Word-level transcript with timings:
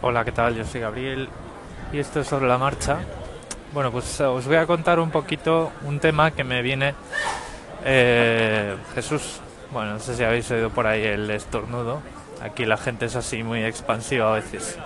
Hola, 0.00 0.24
¿qué 0.24 0.30
tal? 0.30 0.54
Yo 0.54 0.64
soy 0.64 0.80
Gabriel 0.80 1.28
y 1.92 1.98
esto 1.98 2.20
es 2.20 2.28
sobre 2.28 2.46
la 2.46 2.56
marcha. 2.56 2.98
Bueno, 3.72 3.90
pues 3.90 4.20
os 4.20 4.46
voy 4.46 4.54
a 4.54 4.64
contar 4.64 5.00
un 5.00 5.10
poquito 5.10 5.72
un 5.82 5.98
tema 5.98 6.30
que 6.30 6.44
me 6.44 6.62
viene 6.62 6.94
eh, 7.84 8.76
Jesús. 8.94 9.40
Bueno, 9.72 9.94
no 9.94 9.98
sé 9.98 10.14
si 10.14 10.22
habéis 10.22 10.48
oído 10.52 10.70
por 10.70 10.86
ahí 10.86 11.02
el 11.02 11.28
estornudo. 11.32 12.00
Aquí 12.40 12.64
la 12.64 12.76
gente 12.76 13.06
es 13.06 13.16
así 13.16 13.42
muy 13.42 13.64
expansiva 13.64 14.30
a 14.30 14.36
veces. 14.36 14.78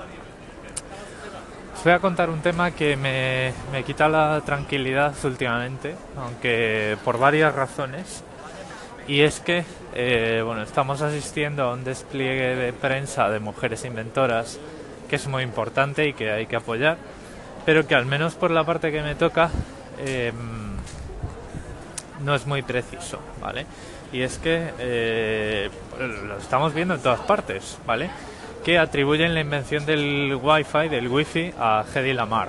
Os 1.76 1.84
voy 1.84 1.92
a 1.92 1.98
contar 1.98 2.30
un 2.30 2.40
tema 2.40 2.70
que 2.70 2.96
me, 2.96 3.52
me 3.70 3.84
quita 3.84 4.08
la 4.08 4.40
tranquilidad 4.46 5.12
últimamente, 5.24 5.94
aunque 6.16 6.96
por 7.04 7.18
varias 7.18 7.54
razones. 7.54 8.24
Y 9.06 9.20
es 9.20 9.40
que, 9.40 9.66
eh, 9.94 10.42
bueno, 10.42 10.62
estamos 10.62 11.02
asistiendo 11.02 11.64
a 11.64 11.74
un 11.74 11.84
despliegue 11.84 12.56
de 12.56 12.72
prensa 12.72 13.28
de 13.28 13.40
mujeres 13.40 13.84
inventoras 13.84 14.58
que 15.12 15.16
es 15.16 15.26
muy 15.28 15.42
importante 15.42 16.08
y 16.08 16.14
que 16.14 16.30
hay 16.30 16.46
que 16.46 16.56
apoyar, 16.56 16.96
pero 17.66 17.86
que 17.86 17.94
al 17.94 18.06
menos 18.06 18.34
por 18.34 18.50
la 18.50 18.64
parte 18.64 18.90
que 18.90 19.02
me 19.02 19.14
toca 19.14 19.50
em, 19.98 20.34
no 22.24 22.34
es 22.34 22.46
muy 22.46 22.62
preciso, 22.62 23.18
¿vale? 23.38 23.66
Y 24.10 24.22
es 24.22 24.38
que 24.38 24.70
eh, 24.78 25.68
lo 25.98 26.38
estamos 26.38 26.72
viendo 26.72 26.94
en 26.94 27.02
todas 27.02 27.20
partes, 27.20 27.76
¿vale? 27.86 28.08
Que 28.64 28.78
atribuyen 28.78 29.34
la 29.34 29.42
invención 29.42 29.84
del 29.84 30.38
Wi-Fi, 30.42 30.88
del 30.88 31.08
Wi-Fi, 31.08 31.56
a 31.58 31.84
Hedy 31.94 32.14
Lamar. 32.14 32.48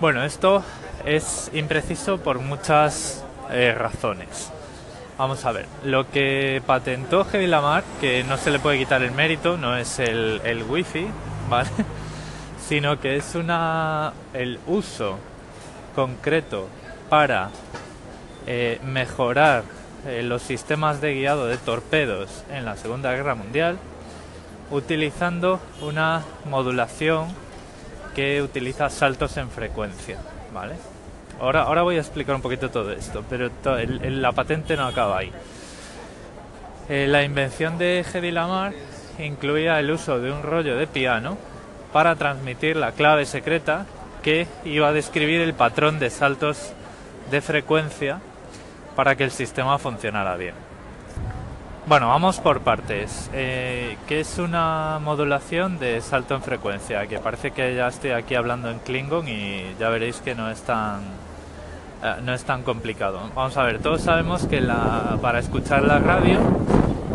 Bueno, 0.00 0.24
esto 0.24 0.64
es 1.04 1.52
impreciso 1.54 2.18
por 2.18 2.40
muchas 2.40 3.24
eh, 3.52 3.76
razones. 3.78 4.50
Vamos 5.18 5.44
a 5.44 5.50
ver, 5.50 5.66
lo 5.82 6.08
que 6.08 6.62
patentó 6.64 7.26
Hedy 7.28 7.48
Lamar, 7.48 7.82
que 8.00 8.22
no 8.22 8.36
se 8.36 8.52
le 8.52 8.60
puede 8.60 8.78
quitar 8.78 9.02
el 9.02 9.10
mérito, 9.10 9.56
no 9.56 9.76
es 9.76 9.98
el, 9.98 10.40
el 10.44 10.62
wifi, 10.62 11.08
¿vale? 11.50 11.70
Sino 12.68 13.00
que 13.00 13.16
es 13.16 13.34
una 13.34 14.12
el 14.32 14.60
uso 14.68 15.18
concreto 15.96 16.68
para 17.08 17.50
eh, 18.46 18.80
mejorar 18.84 19.64
eh, 20.06 20.22
los 20.22 20.40
sistemas 20.42 21.00
de 21.00 21.14
guiado 21.14 21.46
de 21.48 21.56
torpedos 21.56 22.44
en 22.52 22.64
la 22.64 22.76
Segunda 22.76 23.12
Guerra 23.12 23.34
Mundial 23.34 23.76
utilizando 24.70 25.58
una 25.80 26.22
modulación 26.48 27.26
que 28.14 28.40
utiliza 28.40 28.88
saltos 28.88 29.36
en 29.36 29.50
frecuencia, 29.50 30.18
¿vale? 30.54 30.76
Ahora, 31.40 31.62
ahora 31.62 31.82
voy 31.82 31.96
a 31.96 32.00
explicar 32.00 32.34
un 32.34 32.42
poquito 32.42 32.70
todo 32.70 32.92
esto, 32.92 33.24
pero 33.28 33.50
la 34.02 34.32
patente 34.32 34.76
no 34.76 34.86
acaba 34.86 35.18
ahí. 35.18 35.32
Eh, 36.88 37.06
la 37.06 37.22
invención 37.22 37.78
de 37.78 38.04
Hedy 38.12 38.30
Lamar 38.30 38.72
incluía 39.18 39.78
el 39.78 39.90
uso 39.90 40.18
de 40.20 40.32
un 40.32 40.42
rollo 40.42 40.76
de 40.76 40.86
piano 40.86 41.36
para 41.92 42.16
transmitir 42.16 42.76
la 42.76 42.92
clave 42.92 43.24
secreta 43.26 43.86
que 44.22 44.48
iba 44.64 44.88
a 44.88 44.92
describir 44.92 45.40
el 45.40 45.54
patrón 45.54 45.98
de 45.98 46.10
saltos 46.10 46.72
de 47.30 47.40
frecuencia 47.40 48.20
para 48.96 49.14
que 49.16 49.24
el 49.24 49.30
sistema 49.30 49.78
funcionara 49.78 50.36
bien. 50.36 50.54
Bueno, 51.86 52.08
vamos 52.08 52.40
por 52.40 52.60
partes. 52.60 53.30
Eh, 53.32 53.96
¿Qué 54.06 54.20
es 54.20 54.38
una 54.38 54.98
modulación 55.00 55.78
de 55.78 56.00
salto 56.00 56.34
en 56.34 56.42
frecuencia? 56.42 57.06
Que 57.06 57.18
parece 57.18 57.52
que 57.52 57.74
ya 57.74 57.88
estoy 57.88 58.10
aquí 58.10 58.34
hablando 58.34 58.70
en 58.70 58.78
Klingon 58.80 59.28
y 59.28 59.74
ya 59.78 59.88
veréis 59.88 60.20
que 60.20 60.34
no 60.34 60.50
es 60.50 60.60
tan 60.62 61.27
eh, 62.02 62.14
no 62.22 62.32
es 62.32 62.44
tan 62.44 62.62
complicado. 62.62 63.20
Vamos 63.34 63.56
a 63.56 63.64
ver, 63.64 63.80
todos 63.80 64.02
sabemos 64.02 64.46
que 64.46 64.60
la, 64.60 65.18
para 65.20 65.40
escuchar 65.40 65.82
la 65.82 65.98
radio 65.98 66.38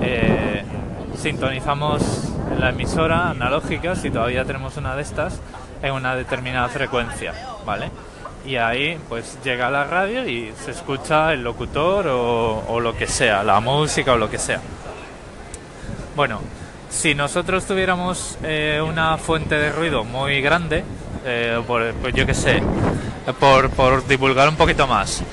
eh, 0.01 0.63
sintonizamos 1.17 2.31
la 2.59 2.69
emisora 2.69 3.29
analógica, 3.29 3.95
si 3.95 4.09
todavía 4.09 4.43
tenemos 4.43 4.75
una 4.75 4.95
de 4.95 5.01
estas, 5.01 5.39
en 5.81 5.93
una 5.93 6.15
determinada 6.15 6.67
frecuencia, 6.67 7.33
¿vale? 7.65 7.91
Y 8.45 8.57
ahí 8.57 8.99
pues 9.07 9.37
llega 9.41 9.69
la 9.69 9.85
radio 9.85 10.27
y 10.27 10.51
se 10.65 10.71
escucha 10.71 11.31
el 11.31 11.43
locutor 11.43 12.07
o, 12.07 12.79
lo 12.81 12.97
que 12.97 13.07
sea, 13.07 13.41
la 13.43 13.61
música 13.61 14.13
o 14.13 14.17
lo 14.17 14.29
que 14.29 14.37
sea. 14.37 14.59
Bueno, 16.13 16.41
si 16.89 17.15
nosotros 17.15 17.65
tuviéramos 17.65 18.37
eh, 18.43 18.81
una 18.85 19.17
fuente 19.17 19.55
de 19.55 19.71
ruido 19.71 20.03
muy 20.03 20.41
grande, 20.41 20.83
pues 21.65 22.13
yo 22.13 22.25
qué 22.25 22.33
sé, 22.33 22.61
por, 23.39 23.69
por 23.69 24.07
divulgar 24.07 24.49
un 24.49 24.55
poquito 24.55 24.87
más. 24.87 25.23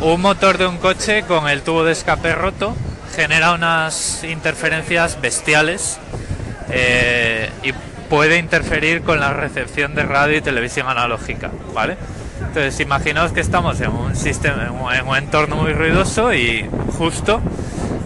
Un 0.00 0.20
motor 0.20 0.58
de 0.58 0.66
un 0.66 0.78
coche 0.78 1.22
con 1.22 1.48
el 1.48 1.62
tubo 1.62 1.84
de 1.84 1.92
escape 1.92 2.34
roto 2.34 2.74
genera 3.14 3.52
unas 3.52 4.24
interferencias 4.24 5.20
bestiales 5.20 5.98
eh, 6.70 7.50
y 7.62 7.72
puede 8.08 8.38
interferir 8.38 9.02
con 9.02 9.20
la 9.20 9.32
recepción 9.32 9.94
de 9.94 10.02
radio 10.04 10.36
y 10.36 10.40
televisión 10.40 10.88
analógica, 10.88 11.50
¿vale? 11.72 11.96
Entonces, 12.40 12.78
imaginaos 12.80 13.32
que 13.32 13.40
estamos 13.40 13.80
en 13.80 13.90
un 13.90 14.16
sistema, 14.16 14.70
en 14.94 15.08
un 15.08 15.16
entorno 15.16 15.56
muy 15.56 15.72
ruidoso 15.72 16.34
y 16.34 16.68
justo 16.98 17.40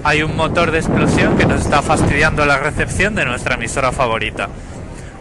hay 0.04 0.22
un 0.22 0.36
motor 0.36 0.70
de 0.70 0.78
explosión 0.78 1.36
que 1.36 1.46
nos 1.46 1.62
está 1.62 1.82
fastidiando 1.82 2.46
la 2.46 2.58
recepción 2.58 3.14
de 3.14 3.24
nuestra 3.24 3.54
emisora 3.54 3.92
favorita. 3.92 4.48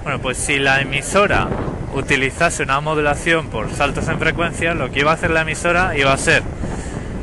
Bueno, 0.03 0.19
pues 0.19 0.38
si 0.38 0.59
la 0.59 0.81
emisora 0.81 1.47
utilizase 1.97 2.63
una 2.63 2.79
modulación 2.79 3.47
por 3.47 3.71
saltos 3.73 4.07
en 4.07 4.19
frecuencia, 4.19 4.73
lo 4.73 4.91
que 4.91 4.99
iba 5.01 5.11
a 5.11 5.15
hacer 5.15 5.31
la 5.31 5.41
emisora 5.41 5.97
iba 5.97 6.13
a 6.13 6.17
ser 6.17 6.43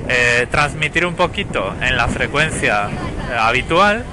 eh, 0.09 0.47
transmitir 0.51 1.07
un 1.07 1.15
poquito 1.15 1.75
en 1.81 1.97
la 1.97 2.09
frecuencia 2.09 2.89
eh, 2.89 3.37
habitual, 3.39 4.05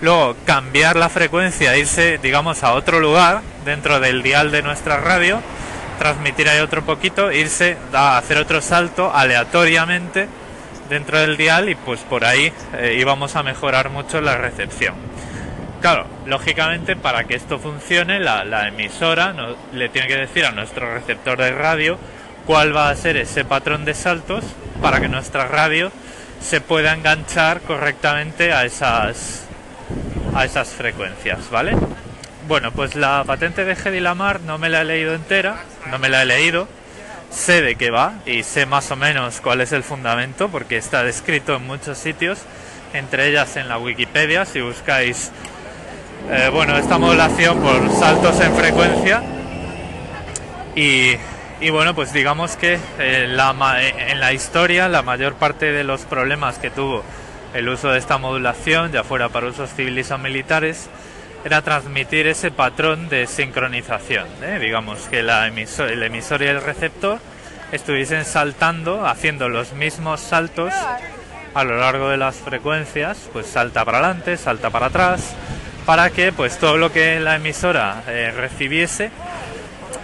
luego 0.00 0.36
cambiar 0.46 0.96
la 0.96 1.08
frecuencia, 1.08 1.76
irse, 1.76 2.18
digamos, 2.22 2.62
a 2.62 2.72
otro 2.72 3.00
lugar 3.00 3.42
dentro 3.64 4.00
del 4.00 4.22
dial 4.22 4.50
de 4.50 4.62
nuestra 4.62 4.98
radio, 4.98 5.40
transmitir 5.98 6.48
ahí 6.48 6.60
otro 6.60 6.82
poquito, 6.82 7.30
irse 7.30 7.76
a 7.92 8.16
hacer 8.16 8.38
otro 8.38 8.62
salto 8.62 9.14
aleatoriamente 9.14 10.28
dentro 10.88 11.18
del 11.18 11.36
dial 11.36 11.68
y 11.68 11.74
pues 11.74 12.00
por 12.00 12.24
ahí 12.24 12.52
eh, 12.78 12.96
íbamos 12.98 13.36
a 13.36 13.42
mejorar 13.42 13.90
mucho 13.90 14.20
la 14.20 14.38
recepción. 14.38 15.09
Claro, 15.80 16.06
lógicamente 16.26 16.94
para 16.94 17.24
que 17.24 17.34
esto 17.34 17.58
funcione 17.58 18.20
la, 18.20 18.68
emisora 18.68 19.34
le 19.72 19.88
tiene 19.88 20.08
que 20.08 20.16
decir 20.16 20.44
a 20.44 20.50
nuestro 20.50 20.92
receptor 20.92 21.38
de 21.38 21.52
radio 21.52 21.98
cuál 22.44 22.76
va 22.76 22.90
a 22.90 22.96
ser 22.96 23.16
ese 23.16 23.46
patrón 23.46 23.86
de 23.86 23.94
saltos 23.94 24.44
para 24.82 25.00
que 25.00 25.08
nuestra 25.08 25.46
radio 25.46 25.90
se 26.40 26.60
pueda 26.60 26.92
enganchar 26.92 27.62
correctamente 27.62 28.52
a 28.52 28.66
esas 28.66 29.46
a 30.34 30.44
esas 30.44 30.68
frecuencias, 30.68 31.50
¿vale? 31.50 31.74
Bueno, 32.46 32.72
pues 32.72 32.94
la 32.94 33.24
patente 33.26 33.64
de 33.64 33.72
Hedy 33.72 34.00
Lamar 34.00 34.40
no 34.42 34.58
me 34.58 34.68
la 34.68 34.82
he 34.82 34.84
leído 34.84 35.14
entera, 35.14 35.64
no 35.90 35.98
me 35.98 36.08
la 36.08 36.22
he 36.22 36.26
leído, 36.26 36.68
sé 37.30 37.62
de 37.62 37.76
qué 37.76 37.90
va 37.90 38.14
y 38.26 38.42
sé 38.42 38.66
más 38.66 38.90
o 38.90 38.96
menos 38.96 39.40
cuál 39.40 39.60
es 39.62 39.72
el 39.72 39.82
fundamento 39.82 40.50
porque 40.50 40.76
está 40.76 41.02
descrito 41.02 41.56
en 41.56 41.66
muchos 41.66 41.96
sitios, 41.96 42.40
entre 42.92 43.28
ellas 43.28 43.56
en 43.56 43.68
la 43.68 43.78
Wikipedia, 43.78 44.44
si 44.44 44.60
buscáis 44.60 45.32
eh, 46.28 46.50
bueno, 46.52 46.76
esta 46.76 46.98
modulación 46.98 47.60
por 47.60 47.90
saltos 47.90 48.40
en 48.40 48.54
frecuencia 48.54 49.22
y, 50.76 51.16
bueno, 51.70 51.94
pues 51.94 52.12
digamos 52.12 52.56
que 52.56 52.78
eh, 52.98 53.26
en 54.08 54.20
la 54.20 54.32
historia 54.32 54.88
la 54.88 55.02
mayor 55.02 55.34
parte 55.34 55.72
de 55.72 55.84
los 55.84 56.02
problemas 56.02 56.58
que 56.58 56.70
tuvo 56.70 57.02
el 57.54 57.68
uso 57.68 57.90
de 57.90 57.98
esta 57.98 58.18
modulación, 58.18 58.92
ya 58.92 59.02
fuera 59.04 59.28
para 59.28 59.48
usos 59.48 59.70
civiles 59.70 60.10
o 60.10 60.18
militares, 60.18 60.88
era 61.44 61.62
transmitir 61.62 62.26
ese 62.26 62.50
patrón 62.50 63.08
de 63.08 63.26
sincronización, 63.26 64.28
¿eh? 64.42 64.58
digamos 64.60 65.00
que 65.08 65.22
la 65.22 65.46
el 65.46 66.02
emisor 66.02 66.42
y 66.42 66.46
el 66.46 66.62
receptor 66.62 67.18
estuviesen 67.72 68.24
saltando, 68.24 69.06
haciendo 69.06 69.48
los 69.48 69.72
mismos 69.72 70.20
saltos 70.20 70.72
a 71.54 71.64
lo 71.64 71.78
largo 71.78 72.08
de 72.10 72.16
las 72.16 72.36
frecuencias, 72.36 73.28
pues 73.32 73.46
salta 73.46 73.84
para 73.84 73.98
adelante, 73.98 74.36
salta 74.36 74.70
para 74.70 74.86
atrás, 74.86 75.34
para 75.86 76.10
que 76.10 76.32
pues 76.32 76.58
todo 76.58 76.76
lo 76.76 76.92
que 76.92 77.20
la 77.20 77.36
emisora 77.36 78.02
eh, 78.06 78.32
recibiese, 78.36 79.10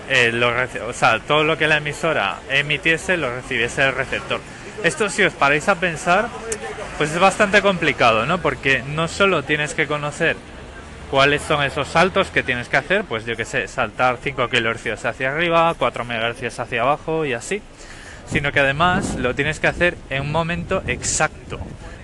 eh, 0.08 0.78
o 0.86 0.92
sea, 0.92 1.20
todo 1.20 1.44
lo 1.44 1.58
que 1.58 1.66
la 1.66 1.78
emisora 1.78 2.38
emitiese 2.50 3.16
lo 3.16 3.34
recibiese 3.34 3.82
el 3.82 3.94
receptor. 3.94 4.40
Esto 4.82 5.08
si 5.08 5.22
os 5.22 5.32
paráis 5.32 5.68
a 5.68 5.76
pensar, 5.76 6.28
pues 6.98 7.10
es 7.12 7.18
bastante 7.18 7.62
complicado, 7.62 8.26
¿no? 8.26 8.38
Porque 8.38 8.82
no 8.82 9.08
solo 9.08 9.42
tienes 9.42 9.74
que 9.74 9.86
conocer 9.86 10.36
cuáles 11.10 11.42
son 11.42 11.62
esos 11.62 11.88
saltos 11.88 12.28
que 12.28 12.42
tienes 12.42 12.68
que 12.68 12.76
hacer, 12.76 13.04
pues 13.04 13.24
yo 13.24 13.36
que 13.36 13.44
sé, 13.44 13.68
saltar 13.68 14.18
5 14.22 14.48
kHz 14.48 15.04
hacia 15.04 15.30
arriba, 15.30 15.74
4 15.78 16.04
MHz 16.04 16.58
hacia 16.58 16.82
abajo 16.82 17.24
y 17.24 17.32
así, 17.32 17.62
sino 18.26 18.52
que 18.52 18.60
además 18.60 19.16
lo 19.16 19.34
tienes 19.34 19.60
que 19.60 19.68
hacer 19.68 19.96
en 20.10 20.22
un 20.22 20.32
momento 20.32 20.82
exacto, 20.86 21.60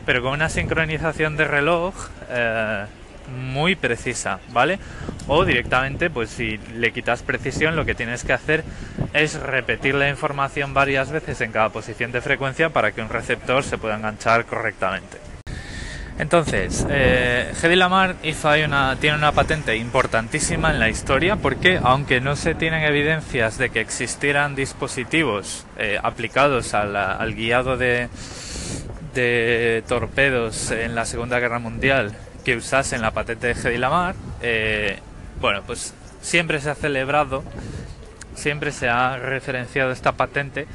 pero 0.06 0.22
con 0.22 0.32
una 0.32 0.48
sincronización 0.48 1.36
de 1.36 1.44
reloj 1.44 1.94
eh, 2.30 2.84
muy 3.28 3.74
precisa, 3.76 4.40
¿vale? 4.50 4.78
O 5.26 5.44
directamente, 5.44 6.10
pues 6.10 6.30
si 6.30 6.58
le 6.74 6.92
quitas 6.92 7.22
precisión, 7.22 7.76
lo 7.76 7.84
que 7.84 7.94
tienes 7.94 8.24
que 8.24 8.32
hacer 8.32 8.64
es 9.12 9.40
repetir 9.40 9.94
la 9.94 10.08
información 10.08 10.74
varias 10.74 11.10
veces 11.10 11.40
en 11.40 11.52
cada 11.52 11.68
posición 11.68 12.12
de 12.12 12.20
frecuencia 12.20 12.70
para 12.70 12.92
que 12.92 13.02
un 13.02 13.08
receptor 13.08 13.62
se 13.64 13.78
pueda 13.78 13.96
enganchar 13.96 14.46
correctamente. 14.46 15.32
Entonces, 16.18 16.86
eh, 16.90 17.52
Hedy 17.60 17.74
Lamar 17.74 18.16
hizo 18.22 18.50
una, 18.50 18.96
tiene 19.00 19.16
una 19.16 19.32
patente 19.32 19.76
importantísima 19.76 20.70
en 20.70 20.78
la 20.78 20.88
historia 20.88 21.36
porque, 21.36 21.80
aunque 21.82 22.20
no 22.20 22.36
se 22.36 22.54
tienen 22.54 22.84
evidencias 22.84 23.56
de 23.58 23.70
que 23.70 23.80
existieran 23.80 24.54
dispositivos 24.54 25.66
eh, 25.78 25.98
aplicados 26.02 26.74
al, 26.74 27.34
guiado 27.34 27.76
de, 27.76 28.08
torpedos 29.88 30.70
en 30.70 30.94
la 30.94 31.06
Segunda 31.06 31.40
Guerra 31.40 31.58
Mundial 31.58 32.12
que 32.44 32.56
usasen 32.56 33.02
la 33.02 33.12
patente 33.12 33.48
de 33.48 33.52
Hedy 33.52 33.78
Lamar, 33.78 34.14
eh, 34.40 34.98
bueno, 35.40 35.62
pues 35.66 35.94
siempre 36.20 36.60
se 36.60 36.70
ha 36.70 36.74
celebrado, 36.74 37.42
siempre 38.34 38.72
se 38.72 38.88
ha 38.88 39.16
referenciado 39.16 39.90
esta 39.90 40.12
patente 40.12 40.66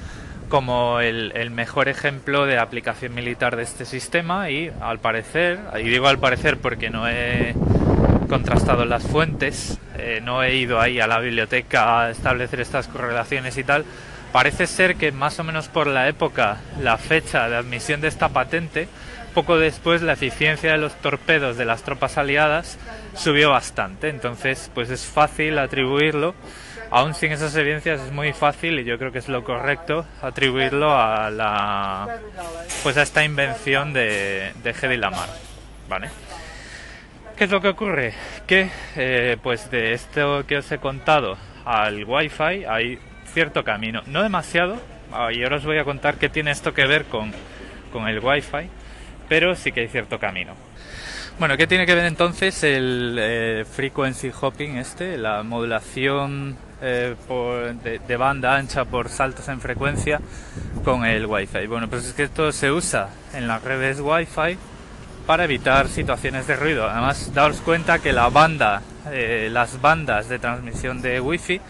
como 0.49 1.01
el, 1.01 1.51
mejor 1.51 1.89
ejemplo 1.89 2.45
de 2.45 2.57
aplicación 2.57 3.13
militar 3.13 3.55
de 3.55 3.63
este 3.63 3.85
sistema 3.85 4.49
y 4.49 4.71
al 4.81 4.99
parecer, 4.99 5.59
y 5.79 5.83
digo 5.83 6.07
al 6.07 6.19
parecer 6.19 6.57
porque 6.57 6.89
no 6.89 7.07
he 7.07 7.53
contrastado 8.29 8.85
las 8.85 9.03
fuentes, 9.03 9.77
eh, 9.97 10.21
no 10.23 10.43
he 10.43 10.55
ido 10.55 10.79
ahí 10.79 10.99
a 10.99 11.07
la 11.07 11.19
biblioteca 11.19 12.01
a 12.01 12.11
establecer 12.11 12.61
estas 12.61 12.87
correlaciones 12.87 13.57
y 13.57 13.63
tal, 13.63 13.83
parece 14.31 14.67
ser 14.67 14.95
que 14.95 15.11
más 15.11 15.39
o 15.39 15.43
menos 15.43 15.67
por 15.67 15.87
la 15.87 16.07
época, 16.07 16.57
la 16.81 16.97
fecha 16.97 17.49
de 17.49 17.57
admisión 17.57 18.01
de 18.01 18.07
esta 18.07 18.29
patente, 18.29 18.87
poco 19.37 19.59
después 19.59 20.01
la 20.01 20.13
eficiencia 20.13 20.71
de 20.71 20.79
los 20.79 20.95
torpedos 20.95 21.57
de 21.57 21.65
las 21.65 21.83
tropas 21.83 22.17
aliadas 22.17 22.79
subió 23.13 23.51
bastante, 23.51 24.09
entonces 24.09 24.71
pues 24.73 24.89
es 24.89 25.05
fácil 25.05 25.59
atribuirlo. 25.59 26.33
Aún 26.89 27.13
sin 27.13 27.31
esas 27.31 27.55
evidencias 27.55 28.01
es 28.01 28.11
muy 28.11 28.33
fácil 28.33 28.79
y 28.79 28.83
yo 28.83 28.97
creo 28.97 29.11
que 29.11 29.19
es 29.19 29.29
lo 29.29 29.43
correcto 29.43 30.07
atribuirlo 30.23 30.91
a 30.91 31.29
la 31.29 32.17
pues 32.81 32.97
a 32.97 33.03
esta 33.03 33.23
invención 33.23 33.93
de, 33.93 34.53
de 34.63 34.71
Hedy 34.71 34.97
Lamar 34.97 35.29
vale 35.87 36.09
¿Qué 37.37 37.43
es 37.43 37.51
lo 37.51 37.61
que 37.61 37.67
ocurre? 37.67 38.15
Que 38.47 38.71
eh, 38.95 39.37
pues 39.43 39.69
de 39.69 39.93
esto 39.93 40.47
que 40.47 40.57
os 40.57 40.71
he 40.71 40.79
contado 40.79 41.37
al 41.63 42.05
Wi-Fi 42.05 42.65
hay 42.67 42.97
cierto 43.35 43.63
camino, 43.63 44.01
no 44.07 44.23
demasiado, 44.23 44.81
y 45.31 45.43
ahora 45.43 45.57
os 45.57 45.65
voy 45.65 45.77
a 45.77 45.83
contar 45.83 46.15
qué 46.15 46.27
tiene 46.27 46.49
esto 46.49 46.73
que 46.73 46.87
ver 46.87 47.05
con, 47.05 47.31
con 47.93 48.07
el 48.07 48.17
Wi-Fi, 48.17 48.69
pero 49.27 49.55
sí 49.55 49.71
que 49.71 49.81
hay 49.81 49.87
cierto 49.87 50.19
camino. 50.19 50.53
Bueno, 51.39 51.55
¿qué 51.55 51.67
tiene 51.67 51.85
que 51.85 51.93
ver 51.93 52.05
entonces 52.05 52.63
el 52.63 53.15
eh, 53.19 53.65
frequency 53.69 54.31
hopping 54.41 54.77
este, 54.77 55.19
la 55.19 55.43
modulación 55.43 56.57
eh, 56.81 57.15
de, 58.07 58.17
banda 58.17 58.55
ancha 58.55 58.85
por 58.85 59.09
saltos 59.09 59.47
en 59.47 59.61
frecuencia 59.61 60.19
con 60.83 61.05
el 61.05 61.27
Wi-Fi? 61.27 61.67
Bueno, 61.67 61.87
pues 61.89 62.05
es 62.05 62.13
que 62.13 62.23
esto 62.23 62.51
se 62.51 62.71
usa 62.71 63.09
en 63.35 63.47
las 63.47 63.63
redes 63.63 63.99
Wi-Fi 63.99 64.57
para 65.27 65.43
evitar 65.43 65.89
situaciones 65.89 66.47
de 66.47 66.55
ruido. 66.55 66.89
Además, 66.89 67.31
daos 67.35 67.61
cuenta 67.61 67.99
que 67.99 68.13
la 68.13 68.29
banda, 68.29 68.81
eh, 69.11 69.49
las 69.51 69.79
bandas 69.79 70.29
de 70.29 70.39
transmisión 70.39 71.03
de 71.03 71.21
Wi-Fi 71.21 71.61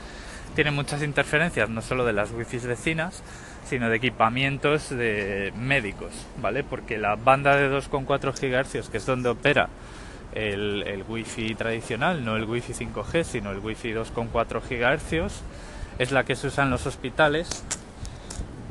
tienen 0.55 0.75
muchas 0.75 1.03
interferencias, 1.03 1.69
no 1.69 1.81
solo 1.81 2.05
de 2.05 2.13
las 2.13 2.31
Wi-Fi 2.31 2.59
vecinas, 2.59 3.21
sino 3.67 3.89
de 3.89 3.97
equipamientos 3.97 4.89
de 4.89 5.53
médicos, 5.57 6.11
¿vale? 6.41 6.63
Porque 6.63 6.97
la 6.97 7.15
banda 7.15 7.55
de 7.55 7.69
2,4 7.69 8.33
GHz, 8.33 8.89
que 8.89 8.97
es 8.97 9.05
donde 9.05 9.29
opera 9.29 9.69
el, 10.33 10.83
el 10.87 11.03
Wi-Fi 11.07 11.55
tradicional, 11.55 12.23
no 12.23 12.35
el 12.35 12.45
Wi-Fi 12.45 12.73
5G, 12.73 13.23
sino 13.23 13.51
el 13.51 13.59
Wi-Fi 13.59 13.93
2,4 13.93 14.61
GHz, 14.61 15.41
es 15.99 16.11
la 16.11 16.23
que 16.23 16.35
se 16.35 16.47
usa 16.47 16.63
en 16.63 16.69
los 16.69 16.85
hospitales 16.85 17.63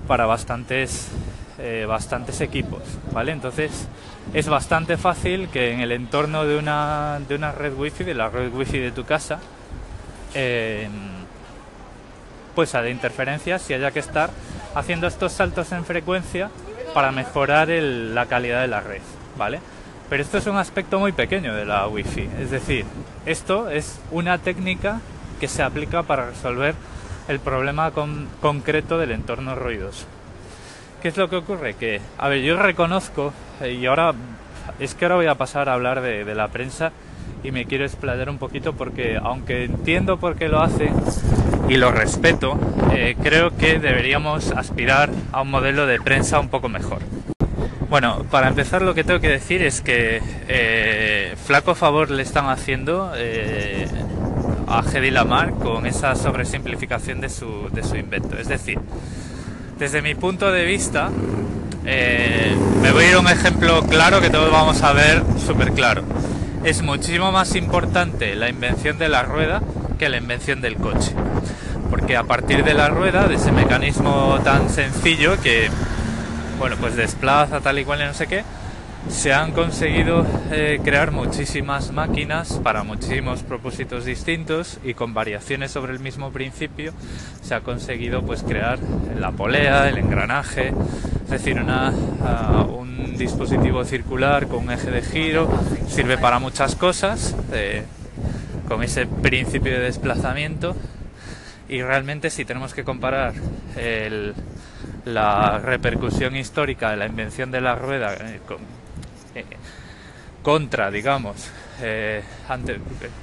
para 0.06 0.26
bastantes, 0.26 1.08
eh, 1.58 1.84
bastantes 1.86 2.40
equipos, 2.40 2.82
¿vale? 3.12 3.32
Entonces 3.32 3.88
es 4.32 4.48
bastante 4.48 4.96
fácil 4.96 5.48
que 5.48 5.72
en 5.72 5.80
el 5.80 5.92
entorno 5.92 6.44
de 6.44 6.56
una, 6.56 7.20
de 7.28 7.34
una 7.34 7.52
red 7.52 7.74
Wi-Fi, 7.74 8.04
de 8.04 8.14
la 8.14 8.28
red 8.28 8.52
Wi-Fi 8.52 8.78
de 8.78 8.92
tu 8.92 9.04
casa, 9.04 9.40
eh, 10.34 10.88
pues 12.54 12.74
haya 12.74 12.88
interferencias 12.88 13.68
y 13.68 13.74
haya 13.74 13.90
que 13.90 13.98
estar 13.98 14.30
haciendo 14.76 15.06
estos 15.06 15.32
saltos 15.32 15.72
en 15.72 15.84
frecuencia 15.86 16.50
para 16.92 17.10
mejorar 17.10 17.68
la 17.68 18.26
calidad 18.26 18.60
de 18.60 18.68
la 18.68 18.80
red, 18.80 19.00
¿vale? 19.36 19.58
Pero 20.10 20.22
esto 20.22 20.38
es 20.38 20.46
un 20.46 20.56
aspecto 20.56 21.00
muy 21.00 21.12
pequeño 21.12 21.54
de 21.54 21.64
la 21.64 21.88
Wi-Fi, 21.88 22.28
es 22.40 22.50
decir, 22.50 22.84
esto 23.24 23.70
es 23.70 23.98
una 24.10 24.38
técnica 24.38 25.00
que 25.40 25.48
se 25.48 25.62
aplica 25.62 26.02
para 26.02 26.26
resolver 26.26 26.74
el 27.26 27.40
problema 27.40 27.90
concreto 28.40 28.98
del 28.98 29.12
entorno 29.12 29.54
ruidoso. 29.54 30.04
¿Qué 31.02 31.08
es 31.08 31.16
lo 31.16 31.28
que 31.28 31.36
ocurre? 31.36 31.74
Que, 31.74 32.00
a 32.18 32.28
ver, 32.28 32.42
yo 32.42 32.56
reconozco, 32.56 33.32
y 33.64 33.84
ahora 33.86 34.12
es 34.78 34.94
que 34.94 35.06
ahora 35.06 35.16
voy 35.16 35.26
a 35.26 35.36
pasar 35.36 35.70
a 35.70 35.72
hablar 35.72 36.02
de, 36.02 36.24
de 36.24 36.34
la 36.34 36.48
prensa 36.48 36.92
y 37.42 37.50
me 37.50 37.64
quiero 37.64 37.84
explayar 37.84 38.28
un 38.28 38.38
poquito 38.38 38.74
porque, 38.74 39.18
aunque 39.22 39.64
entiendo 39.64 40.18
por 40.18 40.36
qué 40.36 40.48
lo 40.48 40.60
hace, 40.60 40.92
y 41.68 41.76
lo 41.76 41.90
respeto, 41.90 42.58
eh, 42.92 43.16
creo 43.22 43.56
que 43.56 43.78
deberíamos 43.78 44.52
aspirar 44.52 45.10
a 45.32 45.42
un 45.42 45.50
modelo 45.50 45.86
de 45.86 46.00
prensa 46.00 46.38
un 46.38 46.48
poco 46.48 46.68
mejor. 46.68 47.00
Bueno, 47.88 48.24
para 48.30 48.48
empezar 48.48 48.82
lo 48.82 48.94
que 48.94 49.04
tengo 49.04 49.20
que 49.20 49.28
decir 49.28 49.62
es 49.62 49.80
que 49.80 50.20
eh, 50.48 51.34
flaco 51.44 51.74
favor 51.74 52.10
le 52.10 52.22
están 52.22 52.48
haciendo 52.48 53.12
eh, 53.16 53.86
a 54.66 54.82
Hedy 54.82 55.10
Lamar 55.10 55.52
con 55.52 55.86
esa 55.86 56.14
sobresimplificación 56.14 57.20
de 57.20 57.28
su, 57.28 57.68
de 57.72 57.82
su 57.84 57.96
invento. 57.96 58.36
Es 58.38 58.48
decir, 58.48 58.78
desde 59.78 60.02
mi 60.02 60.14
punto 60.14 60.50
de 60.50 60.64
vista, 60.64 61.10
me 61.84 62.92
voy 62.92 63.04
a 63.04 63.08
ir 63.10 63.14
a 63.14 63.20
un 63.20 63.28
ejemplo 63.28 63.82
claro 63.84 64.20
que 64.20 64.30
todos 64.30 64.50
vamos 64.50 64.82
a 64.82 64.92
ver 64.92 65.22
súper 65.44 65.72
claro. 65.72 66.02
Es 66.64 66.82
muchísimo 66.82 67.30
más 67.30 67.54
importante 67.54 68.34
la 68.34 68.48
invención 68.48 68.98
de 68.98 69.08
la 69.08 69.22
rueda 69.22 69.62
que 69.98 70.08
la 70.08 70.16
invención 70.16 70.60
del 70.60 70.76
coche. 70.76 71.14
Porque 71.90 72.16
a 72.16 72.24
partir 72.24 72.64
de 72.64 72.74
la 72.74 72.88
rueda, 72.88 73.28
de 73.28 73.36
ese 73.36 73.52
mecanismo 73.52 74.38
tan 74.44 74.70
sencillo 74.70 75.40
que, 75.40 75.68
bueno, 76.58 76.76
pues 76.80 76.96
desplaza 76.96 77.60
tal 77.60 77.78
y 77.78 77.84
cual 77.84 78.00
y 78.00 78.04
no 78.04 78.14
sé 78.14 78.26
qué, 78.26 78.42
se 79.08 79.32
han 79.32 79.52
conseguido 79.52 80.26
eh, 80.50 80.80
crear 80.82 81.12
muchísimas 81.12 81.92
máquinas 81.92 82.60
para 82.62 82.82
muchísimos 82.82 83.42
propósitos 83.44 84.04
distintos 84.04 84.78
y 84.82 84.94
con 84.94 85.14
variaciones 85.14 85.70
sobre 85.70 85.92
el 85.92 86.00
mismo 86.00 86.32
principio 86.32 86.92
se 87.40 87.54
ha 87.54 87.60
conseguido 87.60 88.22
pues 88.22 88.42
crear 88.42 88.80
la 89.18 89.30
polea, 89.30 89.88
el 89.88 89.98
engranaje, 89.98 90.72
es 91.24 91.30
decir, 91.30 91.60
una, 91.60 91.92
ah, 92.24 92.66
un 92.68 93.16
dispositivo 93.16 93.84
circular 93.84 94.48
con 94.48 94.64
un 94.64 94.72
eje 94.72 94.90
de 94.90 95.02
giro, 95.02 95.48
sirve 95.88 96.18
para 96.18 96.40
muchas 96.40 96.74
cosas. 96.74 97.36
Eh, 97.52 97.84
con 98.66 98.82
ese 98.82 99.06
principio 99.06 99.72
de 99.72 99.80
desplazamiento 99.80 100.74
y 101.68 101.82
realmente 101.82 102.30
si 102.30 102.44
tenemos 102.44 102.74
que 102.74 102.84
comparar 102.84 103.34
la 105.06 105.58
repercusión 105.58 106.36
histórica 106.36 106.90
de 106.90 106.96
la 106.96 107.06
invención 107.06 107.50
de 107.50 107.60
la 107.60 107.76
rueda 107.76 108.14
eh, 108.14 108.40
eh, 109.34 109.44
contra, 110.42 110.90
digamos, 110.90 111.50
eh, 111.80 112.22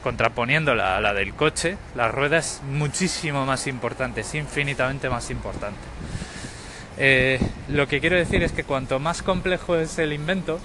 contraponiéndola 0.01 0.97
a 0.97 1.01
la 1.01 1.13
del 1.13 1.33
coche, 1.33 1.77
la 1.95 2.07
rueda 2.07 2.37
es 2.37 2.61
muchísimo 2.63 3.45
más 3.45 3.67
importante, 3.67 4.21
es 4.21 4.35
infinitamente 4.35 5.09
más 5.09 5.29
importante. 5.29 5.79
lo 7.69 7.87
que 7.87 7.99
quiero 7.99 8.15
decir 8.15 8.43
es 8.43 8.51
que 8.51 8.63
cuanto 8.63 8.99
más 8.99 9.21
complejo 9.21 9.75
es 9.75 9.97
el 9.99 10.13
invento, 10.13 10.59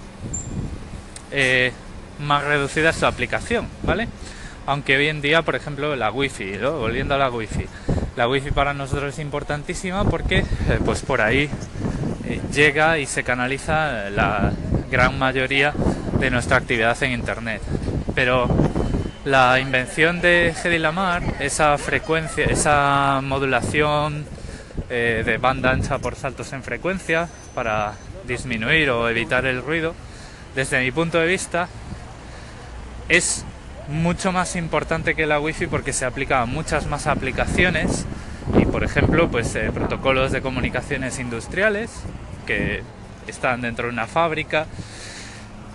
más 2.21 2.45
reducida 2.45 2.91
es 2.91 2.97
su 2.97 3.07
aplicación, 3.07 3.69
¿vale? 3.83 4.09
Aunque 4.69 4.99
hoy 4.99 5.09
en 5.09 5.23
día, 5.23 5.41
por 5.41 5.57
ejemplo, 5.57 5.97
la 5.97 6.11
wifi, 6.11 6.59
volviendo 6.59 7.15
a 7.15 7.19
la 7.19 7.31
wifi, 7.31 7.65
la 8.17 8.29
wifi 8.29 8.51
para 8.51 8.75
nosotros 8.75 9.15
es 9.15 9.19
importantísima 9.19 10.05
porque 10.05 10.41
eh, 10.41 10.45
pues 10.85 11.01
por 11.01 11.23
ahí 11.23 11.49
eh, 12.27 12.39
llega 12.53 12.99
y 12.99 13.07
se 13.07 13.25
canaliza 13.25 14.11
la 14.11 14.53
gran 14.91 15.19
mayoría 15.19 15.73
de 16.21 16.31
nuestra 16.31 16.59
actividad 16.59 17.03
en 17.03 17.13
internet. 17.13 17.63
Pero 18.15 18.47
la 19.25 19.59
invención 19.59 20.21
de 20.21 20.53
Hedy 20.63 20.77
Lamar, 20.77 21.23
esa 21.41 21.79
frecuencia, 21.79 22.45
esa 22.45 23.21
modulación 23.23 24.27
eh, 24.91 25.23
de 25.25 25.39
banda 25.39 25.71
ancha 25.71 25.97
por 25.97 26.15
saltos 26.15 26.53
en 26.53 26.63
frecuencia 26.63 27.27
para 27.55 27.95
disminuir 28.27 28.91
o 28.91 29.09
evitar 29.09 29.47
el 29.47 29.63
ruido, 29.63 29.95
desde 30.55 30.79
mi 30.85 30.91
punto 30.91 31.19
de 31.19 31.27
vista, 31.27 31.71
es 33.09 33.47
mucho 33.89 34.33
más 34.33 34.55
importante 34.55 35.15
que 35.15 35.27
la 35.27 35.41
Wi-Fi 35.41 35.67
porque 35.67 35.93
se 35.93 36.05
aplica 36.05 36.43
a 36.43 36.47
muchas 36.47 36.87
más 36.87 37.07
aplicaciones 37.07 38.05
y 38.59 38.67
por 38.67 38.85
ejemplo 38.85 39.31
pues 39.31 39.55
eh, 39.55 39.71
protocolos 39.73 40.31
de 40.31 40.43
comunicaciones 40.43 41.19
industriales 41.19 41.91
que 42.47 42.83
están 43.27 43.63
dentro 43.63 43.87
de 43.87 43.93
una 43.93 44.07
fábrica 44.07 44.67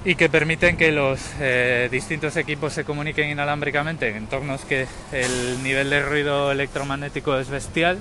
y 0.05 0.15
que 0.15 0.29
permiten 0.29 0.77
que 0.77 0.91
los 0.91 1.19
eh, 1.39 1.87
distintos 1.91 2.35
equipos 2.35 2.73
se 2.73 2.83
comuniquen 2.83 3.29
inalámbricamente 3.29 4.09
en 4.09 4.17
entornos 4.17 4.61
que 4.65 4.85
el 5.11 5.63
nivel 5.63 5.89
de 5.89 6.03
ruido 6.03 6.51
electromagnético 6.51 7.37
es 7.37 7.49
bestial 7.49 7.97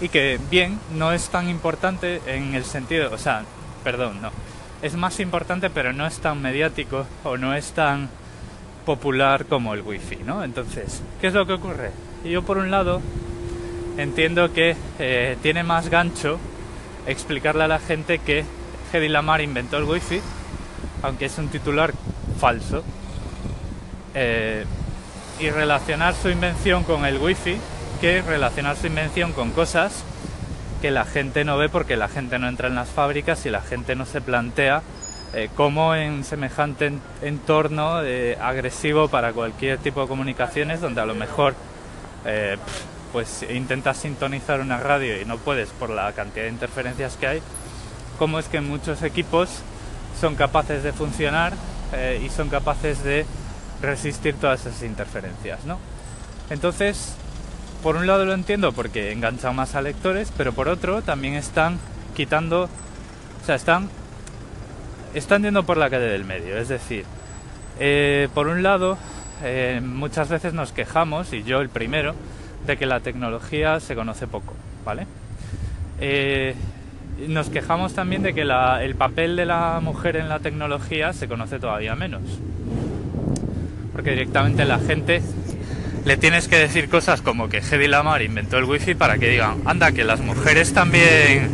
y 0.00 0.10
que 0.10 0.38
bien 0.50 0.78
no 0.94 1.12
es 1.12 1.28
tan 1.30 1.48
importante 1.48 2.20
en 2.26 2.54
el 2.54 2.64
sentido, 2.64 3.12
o 3.12 3.18
sea, 3.18 3.44
perdón, 3.82 4.20
no, 4.20 4.30
es 4.82 4.94
más 4.94 5.20
importante 5.20 5.70
pero 5.70 5.92
no 5.94 6.06
es 6.06 6.18
tan 6.18 6.42
mediático 6.42 7.06
o 7.24 7.38
no 7.38 7.54
es 7.54 7.72
tan 7.72 8.10
popular 8.88 9.44
como 9.44 9.74
el 9.74 9.82
wifi, 9.82 10.16
¿no? 10.24 10.42
Entonces, 10.42 11.02
¿qué 11.20 11.26
es 11.26 11.34
lo 11.34 11.44
que 11.46 11.52
ocurre? 11.52 11.90
Yo 12.24 12.42
por 12.42 12.56
un 12.56 12.70
lado 12.70 13.02
entiendo 13.98 14.50
que 14.54 14.76
eh, 14.98 15.36
tiene 15.42 15.62
más 15.62 15.90
gancho 15.90 16.38
explicarle 17.06 17.64
a 17.64 17.68
la 17.68 17.80
gente 17.80 18.18
que 18.18 18.46
Hedy 18.90 19.08
Lamar 19.10 19.42
inventó 19.42 19.76
el 19.76 19.84
wifi, 19.84 20.22
aunque 21.02 21.26
es 21.26 21.36
un 21.36 21.48
titular 21.48 21.92
falso, 22.40 22.82
eh, 24.14 24.64
y 25.38 25.50
relacionar 25.50 26.14
su 26.14 26.30
invención 26.30 26.82
con 26.82 27.04
el 27.04 27.18
wifi 27.18 27.58
que 28.00 28.22
relacionar 28.22 28.78
su 28.78 28.86
invención 28.86 29.34
con 29.34 29.50
cosas 29.50 30.02
que 30.80 30.90
la 30.90 31.04
gente 31.04 31.44
no 31.44 31.58
ve 31.58 31.68
porque 31.68 31.98
la 31.98 32.08
gente 32.08 32.38
no 32.38 32.48
entra 32.48 32.68
en 32.68 32.74
las 32.74 32.88
fábricas 32.88 33.44
y 33.44 33.50
la 33.50 33.60
gente 33.60 33.94
no 33.96 34.06
se 34.06 34.22
plantea 34.22 34.80
eh, 35.34 35.50
cómo 35.54 35.94
en 35.94 36.24
semejante 36.24 36.90
entorno 37.20 38.02
eh, 38.02 38.38
agresivo 38.40 39.08
para 39.08 39.32
cualquier 39.34 39.78
tipo 39.78 40.00
de 40.00 40.08
comunicaciones 40.08 40.80
donde 40.80 41.02
a 41.02 41.06
lo 41.06 41.14
mejor 41.14 41.54
eh, 42.24 42.56
pues 43.12 43.44
intentas 43.50 43.98
sintonizar 43.98 44.60
una 44.60 44.78
radio 44.78 45.20
y 45.20 45.26
no 45.26 45.36
puedes 45.36 45.68
por 45.70 45.90
la 45.90 46.12
cantidad 46.12 46.44
de 46.44 46.50
interferencias 46.50 47.16
que 47.16 47.26
hay, 47.26 47.42
cómo 48.18 48.38
es 48.38 48.48
que 48.48 48.62
muchos 48.62 49.02
equipos 49.02 49.50
son 50.18 50.34
capaces 50.34 50.82
de 50.82 50.92
funcionar 50.92 51.52
y 52.22 52.28
son 52.28 52.50
capaces 52.50 53.02
de 53.02 53.24
resistir 53.80 54.34
todas 54.34 54.66
esas 54.66 54.82
interferencias, 54.82 55.64
¿no? 55.64 55.78
Entonces, 56.50 57.14
por 57.82 57.96
un 57.96 58.06
lado 58.06 58.26
lo 58.26 58.34
entiendo 58.34 58.72
porque 58.72 59.12
enganchan 59.12 59.56
más 59.56 59.74
a 59.74 59.80
lectores, 59.80 60.32
pero 60.36 60.52
por 60.52 60.68
otro 60.68 61.00
también 61.00 61.34
están 61.34 61.78
quitando, 62.14 62.64
o 62.64 63.46
sea, 63.46 63.54
están, 63.54 63.88
están 65.14 65.42
yendo 65.42 65.64
por 65.64 65.76
la 65.76 65.90
calle 65.90 66.06
del 66.06 66.24
medio. 66.24 66.56
Es 66.58 66.68
decir, 66.68 67.04
eh, 67.80 68.28
por 68.34 68.48
un 68.48 68.62
lado, 68.62 68.98
eh, 69.44 69.80
muchas 69.82 70.28
veces 70.28 70.52
nos 70.52 70.72
quejamos, 70.72 71.32
y 71.32 71.42
yo 71.42 71.60
el 71.60 71.68
primero, 71.68 72.14
de 72.66 72.76
que 72.76 72.86
la 72.86 73.00
tecnología 73.00 73.80
se 73.80 73.94
conoce 73.94 74.26
poco, 74.26 74.54
¿vale? 74.84 75.06
Eh, 76.00 76.54
nos 77.26 77.50
quejamos 77.50 77.94
también 77.94 78.22
de 78.22 78.34
que 78.34 78.42
el 78.42 78.94
papel 78.94 79.36
de 79.36 79.46
la 79.46 79.80
mujer 79.82 80.16
en 80.16 80.28
la 80.28 80.38
tecnología 80.38 81.12
se 81.12 81.26
conoce 81.26 81.58
todavía 81.58 81.94
menos. 81.94 82.22
Porque 83.92 84.10
directamente 84.10 84.64
la 84.64 84.78
gente 84.78 85.22
le 86.04 86.16
tienes 86.16 86.46
que 86.46 86.56
decir 86.56 86.88
cosas 86.88 87.20
como 87.20 87.48
que 87.48 87.58
Hedy 87.58 87.88
Lamar 87.88 88.22
inventó 88.22 88.58
el 88.58 88.64
wifi 88.64 88.94
para 88.94 89.18
que 89.18 89.30
digan, 89.30 89.62
anda, 89.64 89.90
que 89.90 90.04
las 90.04 90.20
mujeres 90.20 90.72
también 90.72 91.50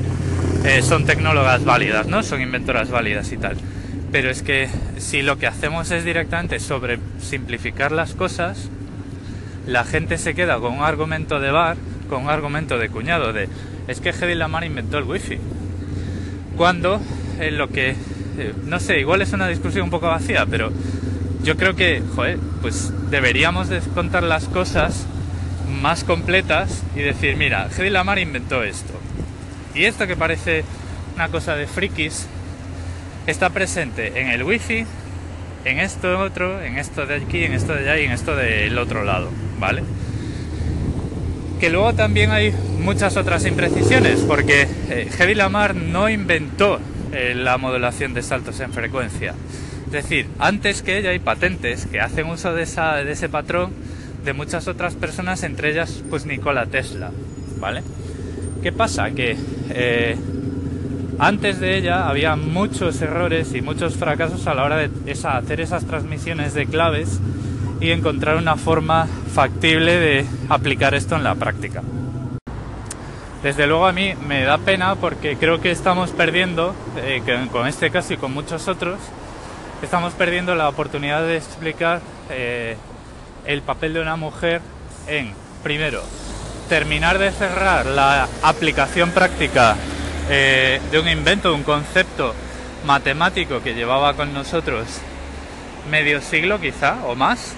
eh, 0.64 0.82
son 0.82 1.04
tecnólogas 1.04 1.64
válidas, 1.64 2.06
¿no? 2.06 2.22
Son 2.22 2.40
inventoras 2.40 2.90
válidas 2.90 3.30
y 3.32 3.36
tal. 3.36 3.56
Pero 4.10 4.30
es 4.30 4.42
que 4.42 4.68
si 4.96 5.22
lo 5.22 5.38
que 5.38 5.46
hacemos 5.46 5.90
es 5.90 6.04
directamente 6.04 6.58
sobre 6.58 6.98
simplificar 7.20 7.92
las 7.92 8.14
cosas, 8.14 8.70
la 9.66 9.84
gente 9.84 10.18
se 10.18 10.34
queda 10.34 10.58
con 10.58 10.74
un 10.74 10.82
argumento 10.84 11.38
de 11.38 11.50
bar, 11.50 11.76
con 12.08 12.24
un 12.24 12.30
argumento 12.30 12.78
de 12.78 12.88
cuñado 12.88 13.32
de 13.32 13.48
es 13.88 14.00
que 14.00 14.10
Hedy 14.10 14.34
Lamar 14.34 14.64
inventó 14.64 14.98
el 14.98 15.04
wifi. 15.04 15.38
Cuando 16.56 17.00
en 17.38 17.58
lo 17.58 17.68
que, 17.68 17.90
eh, 17.90 18.54
no 18.64 18.80
sé, 18.80 19.00
igual 19.00 19.20
es 19.20 19.32
una 19.32 19.48
discusión 19.48 19.84
un 19.84 19.90
poco 19.90 20.06
vacía, 20.06 20.46
pero 20.46 20.72
yo 21.42 21.56
creo 21.56 21.76
que, 21.76 22.02
joder, 22.14 22.38
pues 22.62 22.92
deberíamos 23.10 23.68
contar 23.94 24.22
las 24.22 24.44
cosas 24.46 25.06
más 25.82 26.04
completas 26.04 26.82
y 26.96 27.00
decir, 27.00 27.36
mira, 27.36 27.68
Hedy 27.76 27.90
Lamar 27.90 28.18
inventó 28.18 28.62
esto. 28.62 29.03
Y 29.74 29.84
esto 29.84 30.06
que 30.06 30.16
parece 30.16 30.64
una 31.16 31.28
cosa 31.28 31.56
de 31.56 31.66
frikis 31.66 32.26
está 33.26 33.50
presente 33.50 34.20
en 34.20 34.28
el 34.28 34.42
wifi, 34.42 34.84
en 35.64 35.78
esto 35.78 36.20
otro, 36.20 36.62
en 36.62 36.78
esto 36.78 37.06
de 37.06 37.16
aquí, 37.16 37.44
en 37.44 37.52
esto 37.52 37.74
de 37.74 37.80
allá 37.80 37.98
y 37.98 38.04
en 38.04 38.12
esto 38.12 38.36
del 38.36 38.78
otro 38.78 39.04
lado, 39.04 39.30
¿vale? 39.58 39.82
Que 41.58 41.70
luego 41.70 41.94
también 41.94 42.30
hay 42.30 42.52
muchas 42.80 43.16
otras 43.16 43.46
imprecisiones, 43.46 44.20
porque 44.20 44.68
eh, 44.90 45.34
Lamar 45.34 45.74
no 45.74 46.08
inventó 46.08 46.78
eh, 47.12 47.34
la 47.34 47.56
modulación 47.56 48.12
de 48.12 48.22
saltos 48.22 48.60
en 48.60 48.72
frecuencia. 48.72 49.34
Es 49.86 49.92
decir, 49.92 50.26
antes 50.38 50.82
que 50.82 50.98
ella 50.98 51.10
hay 51.10 51.20
patentes 51.20 51.86
que 51.86 52.00
hacen 52.00 52.26
uso 52.26 52.52
de 52.52 52.64
ese 52.64 53.28
patrón 53.28 53.72
de 54.24 54.32
muchas 54.32 54.68
otras 54.68 54.94
personas, 54.94 55.42
entre 55.44 55.70
ellas 55.70 56.02
pues 56.10 56.26
Nikola 56.26 56.66
Tesla, 56.66 57.10
¿vale? 57.58 57.82
¿Qué 58.62 58.72
pasa? 58.72 59.10
Que 59.12 59.36
eh, 59.70 60.16
antes 61.18 61.60
de 61.60 61.76
ella 61.76 62.08
había 62.08 62.36
muchos 62.36 63.00
errores 63.00 63.54
y 63.54 63.62
muchos 63.62 63.96
fracasos 63.96 64.46
a 64.46 64.54
la 64.54 64.64
hora 64.64 64.76
de 64.76 65.12
hacer 65.12 65.60
esas 65.60 65.84
transmisiones 65.84 66.54
de 66.54 66.66
claves 66.66 67.20
y 67.80 67.90
encontrar 67.90 68.36
una 68.36 68.56
forma 68.56 69.06
factible 69.32 69.96
de 69.96 70.26
aplicar 70.48 70.94
esto 70.94 71.16
en 71.16 71.24
la 71.24 71.34
práctica. 71.34 71.82
Desde 73.42 73.66
luego 73.66 73.86
a 73.86 73.92
mí 73.92 74.14
me 74.26 74.42
da 74.42 74.56
pena 74.58 74.94
porque 74.94 75.36
creo 75.36 75.60
que 75.60 75.70
estamos 75.70 76.10
perdiendo, 76.10 76.74
eh, 76.96 77.22
con 77.52 77.66
este 77.66 77.90
caso 77.90 78.14
y 78.14 78.16
con 78.16 78.32
muchos 78.32 78.68
otros, 78.68 78.98
estamos 79.82 80.14
perdiendo 80.14 80.54
la 80.54 80.68
oportunidad 80.68 81.22
de 81.26 81.36
explicar 81.36 82.00
eh, 82.30 82.76
el 83.44 83.60
papel 83.60 83.92
de 83.92 84.00
una 84.00 84.16
mujer 84.16 84.62
en, 85.06 85.32
primero, 85.62 86.02
terminar 86.68 87.18
de 87.18 87.30
cerrar 87.30 87.86
la 87.86 88.28
aplicación 88.42 89.10
práctica 89.10 89.76
eh, 90.30 90.80
de 90.90 90.98
un 90.98 91.08
invento, 91.08 91.54
un 91.54 91.62
concepto 91.62 92.34
matemático 92.84 93.62
que 93.62 93.74
llevaba 93.74 94.14
con 94.14 94.32
nosotros 94.32 94.86
medio 95.90 96.20
siglo 96.20 96.60
quizá 96.60 96.96
o 97.04 97.14
más, 97.14 97.54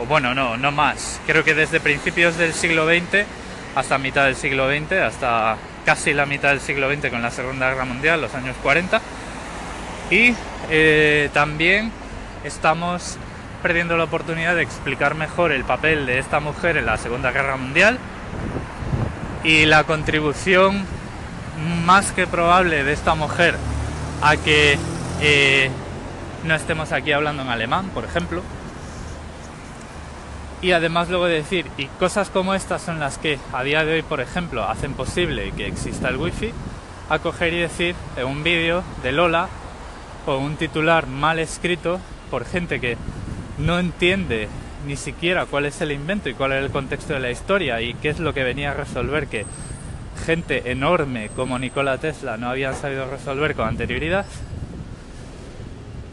o 0.00 0.06
bueno, 0.06 0.34
no, 0.34 0.56
no 0.56 0.72
más, 0.72 1.20
creo 1.26 1.44
que 1.44 1.54
desde 1.54 1.80
principios 1.80 2.36
del 2.36 2.52
siglo 2.52 2.86
XX 2.86 3.24
hasta 3.74 3.98
mitad 3.98 4.26
del 4.26 4.36
siglo 4.36 4.68
XX, 4.68 4.92
hasta 4.92 5.56
casi 5.84 6.14
la 6.14 6.26
mitad 6.26 6.50
del 6.50 6.60
siglo 6.60 6.92
XX 6.92 7.10
con 7.10 7.22
la 7.22 7.30
Segunda 7.30 7.68
Guerra 7.70 7.84
Mundial, 7.84 8.20
los 8.20 8.34
años 8.34 8.56
40, 8.62 9.00
y 10.10 10.34
eh, 10.70 11.28
también 11.32 11.90
estamos 12.44 13.16
perdiendo 13.62 13.96
la 13.96 14.04
oportunidad 14.04 14.54
de 14.54 14.62
explicar 14.62 15.14
mejor 15.14 15.50
el 15.52 15.64
papel 15.64 16.06
de 16.06 16.18
esta 16.18 16.40
mujer 16.40 16.76
en 16.76 16.86
la 16.86 16.98
Segunda 16.98 17.32
Guerra 17.32 17.56
Mundial 17.56 17.98
y 19.44 19.66
la 19.66 19.84
contribución 19.84 20.84
más 21.84 22.12
que 22.12 22.26
probable 22.26 22.82
de 22.82 22.92
esta 22.92 23.14
mujer 23.14 23.56
a 24.22 24.36
que 24.36 24.78
eh, 25.20 25.70
no 26.44 26.54
estemos 26.54 26.92
aquí 26.92 27.12
hablando 27.12 27.42
en 27.42 27.48
alemán, 27.48 27.90
por 27.90 28.04
ejemplo. 28.04 28.42
Y 30.62 30.72
además 30.72 31.10
luego 31.10 31.26
de 31.26 31.34
decir, 31.34 31.66
y 31.76 31.86
cosas 31.86 32.30
como 32.30 32.54
estas 32.54 32.80
son 32.80 32.98
las 32.98 33.18
que 33.18 33.38
a 33.52 33.62
día 33.62 33.84
de 33.84 33.96
hoy, 33.96 34.02
por 34.02 34.20
ejemplo, 34.20 34.64
hacen 34.64 34.94
posible 34.94 35.52
que 35.52 35.66
exista 35.66 36.08
el 36.08 36.16
wifi, 36.16 36.52
a 37.10 37.18
coger 37.18 37.52
y 37.52 37.60
decir 37.60 37.94
en 38.16 38.26
un 38.26 38.42
vídeo 38.42 38.82
de 39.02 39.12
Lola 39.12 39.48
o 40.26 40.38
un 40.38 40.56
titular 40.56 41.06
mal 41.06 41.38
escrito 41.38 42.00
por 42.30 42.46
gente 42.46 42.80
que 42.80 42.96
no 43.58 43.78
entiende 43.78 44.48
ni 44.86 44.96
siquiera 44.96 45.46
cuál 45.46 45.66
es 45.66 45.80
el 45.80 45.92
invento 45.92 46.28
y 46.28 46.34
cuál 46.34 46.52
es 46.52 46.64
el 46.64 46.70
contexto 46.70 47.14
de 47.14 47.20
la 47.20 47.30
historia 47.30 47.80
y 47.80 47.94
qué 47.94 48.10
es 48.10 48.18
lo 48.18 48.34
que 48.34 48.44
venía 48.44 48.72
a 48.72 48.74
resolver 48.74 49.26
que 49.26 49.44
gente 50.24 50.70
enorme 50.70 51.30
como 51.34 51.58
Nikola 51.58 51.98
Tesla 51.98 52.36
no 52.36 52.48
habían 52.48 52.74
sabido 52.74 53.10
resolver 53.10 53.54
con 53.54 53.68
anterioridad. 53.68 54.26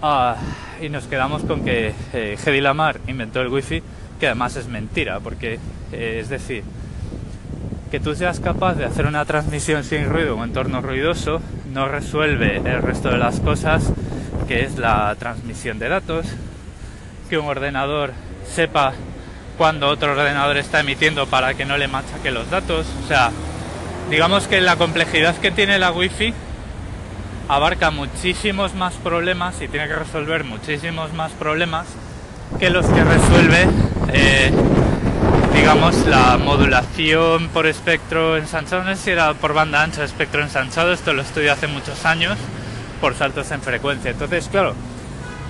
Ah, 0.01 0.35
y 0.81 0.89
nos 0.89 1.05
quedamos 1.05 1.43
con 1.43 1.63
que 1.63 1.93
eh, 2.13 2.37
Hedy 2.43 2.61
Lamar 2.61 2.99
inventó 3.07 3.41
el 3.41 3.49
wifi, 3.49 3.83
que 4.19 4.25
además 4.27 4.55
es 4.55 4.67
mentira, 4.67 5.19
porque 5.19 5.59
eh, 5.91 6.19
es 6.21 6.29
decir, 6.29 6.63
que 7.91 7.99
tú 7.99 8.15
seas 8.15 8.39
capaz 8.39 8.75
de 8.75 8.85
hacer 8.85 9.05
una 9.05 9.25
transmisión 9.25 9.83
sin 9.83 10.09
ruido 10.09 10.35
un 10.35 10.43
entorno 10.43 10.81
ruidoso 10.81 11.41
no 11.73 11.87
resuelve 11.87 12.57
el 12.57 12.81
resto 12.81 13.09
de 13.09 13.17
las 13.17 13.39
cosas, 13.39 13.91
que 14.47 14.63
es 14.63 14.77
la 14.77 15.15
transmisión 15.17 15.79
de 15.79 15.89
datos, 15.89 16.25
que 17.29 17.37
un 17.37 17.45
ordenador 17.45 18.11
sepa 18.53 18.93
cuando 19.57 19.87
otro 19.87 20.11
ordenador 20.11 20.57
está 20.57 20.79
emitiendo 20.79 21.27
para 21.27 21.53
que 21.53 21.65
no 21.65 21.77
le 21.77 21.87
machaque 21.87 22.31
los 22.31 22.49
datos. 22.49 22.85
O 23.03 23.07
sea, 23.07 23.31
digamos 24.09 24.47
que 24.47 24.61
la 24.61 24.75
complejidad 24.75 25.35
que 25.37 25.51
tiene 25.51 25.79
la 25.79 25.91
Wi-Fi 25.91 26.33
abarca 27.47 27.91
muchísimos 27.91 28.75
más 28.75 28.93
problemas 28.95 29.61
y 29.61 29.67
tiene 29.67 29.87
que 29.87 29.95
resolver 29.95 30.43
muchísimos 30.43 31.13
más 31.13 31.31
problemas 31.33 31.87
que 32.59 32.69
los 32.69 32.85
que 32.85 33.03
resuelve 33.03 33.67
eh, 34.13 34.51
digamos, 35.53 36.07
la 36.07 36.37
modulación 36.37 37.49
por 37.49 37.67
espectro 37.67 38.37
ensanchado, 38.37 38.83
no 38.83 38.95
sé 38.95 39.03
si 39.03 39.11
era 39.11 39.33
por 39.33 39.53
banda 39.53 39.83
ancha 39.83 40.03
espectro 40.03 40.41
ensanchado, 40.41 40.91
esto 40.93 41.13
lo 41.13 41.21
estudié 41.21 41.49
hace 41.49 41.67
muchos 41.67 42.05
años, 42.05 42.37
por 42.99 43.15
saltos 43.15 43.51
en 43.51 43.61
frecuencia. 43.61 44.11
Entonces, 44.11 44.47
claro, 44.49 44.73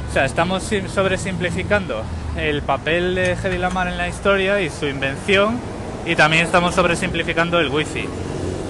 o 0.10 0.14
sea, 0.14 0.26
estamos 0.26 0.70
sobresimplificando 0.94 2.04
el 2.38 2.62
papel 2.62 3.16
de 3.16 3.34
Hedy 3.34 3.58
Lamar 3.58 3.88
en 3.88 3.98
la 3.98 4.08
historia 4.08 4.62
y 4.62 4.70
su 4.70 4.86
invención, 4.88 5.60
y 6.06 6.16
también 6.16 6.46
estamos 6.46 6.76
sobresimplificando 6.76 7.60
el 7.60 7.70
wifi. 7.70 8.08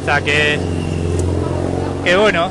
O 0.02 0.06
sea 0.06 0.22
que, 0.22 0.58
bueno, 2.18 2.50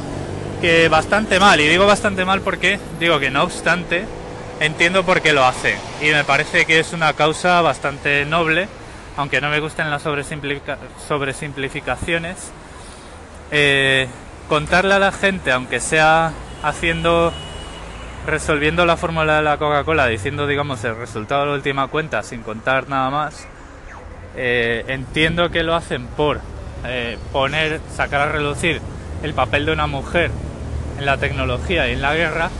que 0.60 0.88
bastante 0.88 1.40
mal, 1.40 1.60
y 1.60 1.68
digo 1.68 1.86
bastante 1.86 2.24
mal 2.24 2.42
porque 2.42 2.78
digo 2.98 3.18
que 3.18 3.30
no 3.30 3.42
obstante 3.42 4.04
entiendo 4.60 5.04
por 5.04 5.20
qué 5.20 5.32
lo 5.32 5.44
hace, 5.44 5.76
y 6.00 6.10
me 6.10 6.24
parece 6.24 6.66
que 6.66 6.80
es 6.80 6.92
una 6.92 7.14
causa 7.14 7.60
bastante 7.62 8.26
noble, 8.26 8.68
aunque 9.16 9.40
no 9.40 9.50
me 9.50 9.58
gusten 9.58 9.90
las 9.90 10.02
sobresimplificaciones, 10.02 12.36
eh, 13.50 14.06
contarle 14.48 14.94
a 14.94 14.98
la 14.98 15.12
gente, 15.12 15.50
aunque 15.50 15.80
sea 15.80 16.32
haciendo 16.62 17.32
resolviendo 18.26 18.86
la 18.86 18.96
fórmula 18.96 19.36
de 19.36 19.42
la 19.42 19.56
Coca-Cola, 19.56 20.06
diciendo, 20.06 20.46
digamos, 20.46 20.84
el 20.84 20.96
resultado 20.96 21.42
de 21.42 21.46
la 21.48 21.54
última 21.54 21.88
cuenta 21.88 22.22
sin 22.22 22.42
contar 22.42 22.88
nada 22.88 23.10
más, 23.10 23.46
eh, 24.36 24.84
entiendo 24.88 25.50
que 25.50 25.62
lo 25.62 25.74
hacen 25.74 26.06
por 26.06 26.40
eh, 26.84 27.18
poner, 27.32 27.80
sacar 27.94 28.20
a 28.20 28.32
relucir 28.32 28.80
el 29.22 29.34
papel 29.34 29.66
de 29.66 29.72
una 29.72 29.86
mujer 29.86 30.30
en 30.98 31.06
la 31.06 31.16
tecnología 31.16 31.88
y 31.88 31.92
en 31.92 32.02
la 32.02 32.14
guerra, 32.14 32.50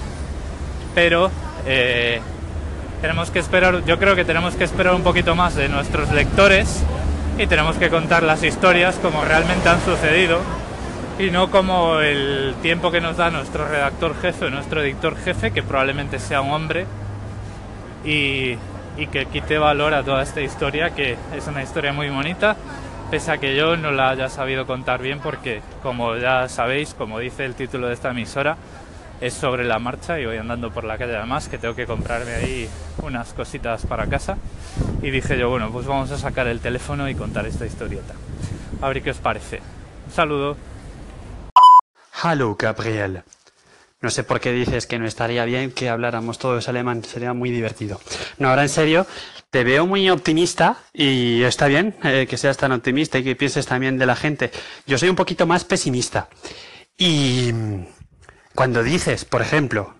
pero 0.95 1.31
eh, 1.67 2.21
tenemos 3.01 3.31
que 3.31 3.39
esperar, 3.39 3.85
yo 3.85 3.99
creo 3.99 4.17
que 4.17 4.25
tenemos 4.25 4.55
que 4.55 4.65
esperar 4.65 4.95
un 4.95 5.03
poquito 5.03 5.35
más 5.35 5.55
de 5.55 5.69
nuestros 5.69 6.11
lectores 6.11 6.83
y 7.39 7.47
tenemos 7.47 7.77
que 7.77 7.89
contar 7.89 8.23
las 8.23 8.43
historias 8.43 8.97
como 8.97 9.25
realmente 9.25 9.69
han 9.69 9.83
sucedido 9.85 10.41
y 11.21 11.31
no 11.31 11.51
como 11.51 12.01
el 12.01 12.55
tiempo 12.63 12.91
que 12.91 13.03
nos 13.03 13.19
da 13.19 13.31
nuestro 13.31 13.69
redactor 13.69 14.19
jefe, 14.19 14.49
nuestro 14.49 14.83
editor 14.83 15.17
jefe, 15.17 15.51
que 15.51 15.63
probablemente 15.63 16.19
sea 16.19 16.41
un 16.41 16.51
hombre, 16.51 16.87
y, 18.05 18.57
que 19.13 19.27
quite 19.27 19.59
valor 19.59 19.93
a 19.93 20.03
toda 20.03 20.23
esta 20.23 20.41
historia, 20.41 20.91
que 20.91 21.17
es 21.35 21.47
una 21.47 21.63
historia 21.63 21.93
muy 21.93 22.09
bonita, 22.09 22.57
pese 23.11 23.33
a 23.33 23.39
que 23.39 23.55
yo 23.55 23.77
no 23.77 23.91
la 23.91 24.11
haya 24.11 24.31
sabido 24.31 24.67
contar 24.67 25.03
bien, 25.03 25.21
porque 25.21 25.61
como 25.83 26.17
ya 26.17 26.49
sabéis, 26.49 26.95
como 26.95 27.19
dice 27.19 27.45
el 27.45 27.55
título 27.55 27.89
de 27.89 27.95
esta 27.95 28.11
emisora, 28.11 28.57
es 29.21 29.35
sobre 29.35 29.65
la 29.65 29.79
marcha 29.79 30.19
y 30.19 30.25
voy 30.25 30.39
andando 30.39 30.71
por 30.71 30.85
la 30.85 30.97
calle 30.97 31.17
además, 31.17 31.49
que 31.49 31.59
tengo 31.59 31.75
que 31.75 31.85
comprarme 31.85 32.33
ahí 32.33 32.69
unas 33.03 33.35
cositas 33.35 33.85
para 33.85 34.07
casa. 34.07 34.39
Y 35.03 35.11
dije 35.11 35.39
yo, 35.39 35.51
bueno, 35.51 35.71
pues 35.71 35.87
vamos 35.87 36.11
a 36.13 36.19
sacar 36.19 36.47
el 36.47 36.61
teléfono 36.61 37.09
y 37.11 37.15
contar 37.15 37.47
esta 37.47 37.67
historieta. 37.67 38.15
A 38.81 38.89
ver 38.89 39.03
qué 39.03 39.11
os 39.11 39.19
parece. 39.19 39.61
Un 40.07 40.13
saludo. 40.13 40.70
Hallo, 42.23 42.55
Gabriel. 42.59 43.23
No 44.03 44.11
sé 44.11 44.25
por 44.25 44.41
qué 44.41 44.53
dices 44.53 44.87
que 44.87 44.99
no 44.99 45.07
estaría 45.07 45.43
bien 45.47 45.71
que 45.73 45.89
habláramos 45.89 46.39
todos 46.39 46.69
alemán, 46.69 47.03
sería 47.03 47.33
muy 47.33 47.51
divertido. 47.51 47.99
No, 48.37 48.51
ahora 48.51 48.61
en 48.61 48.69
serio, 48.69 49.07
te 49.49 49.65
veo 49.65 49.87
muy 49.87 50.11
optimista 50.11 50.77
y 50.93 51.43
está 51.45 51.67
bien 51.67 51.97
eh, 52.05 52.27
que 52.29 52.37
seas 52.37 52.59
tan 52.59 52.73
optimista 52.73 53.19
y 53.19 53.25
que 53.25 53.37
pienses 53.37 53.65
también 53.65 53.97
de 53.97 54.05
la 54.05 54.17
gente. 54.17 54.51
Yo 54.87 54.99
soy 54.99 55.09
un 55.09 55.17
poquito 55.17 55.47
más 55.47 55.65
pesimista. 55.65 56.29
Y 56.99 57.53
cuando 58.55 58.83
dices, 58.83 59.25
por 59.25 59.41
ejemplo, 59.41 59.95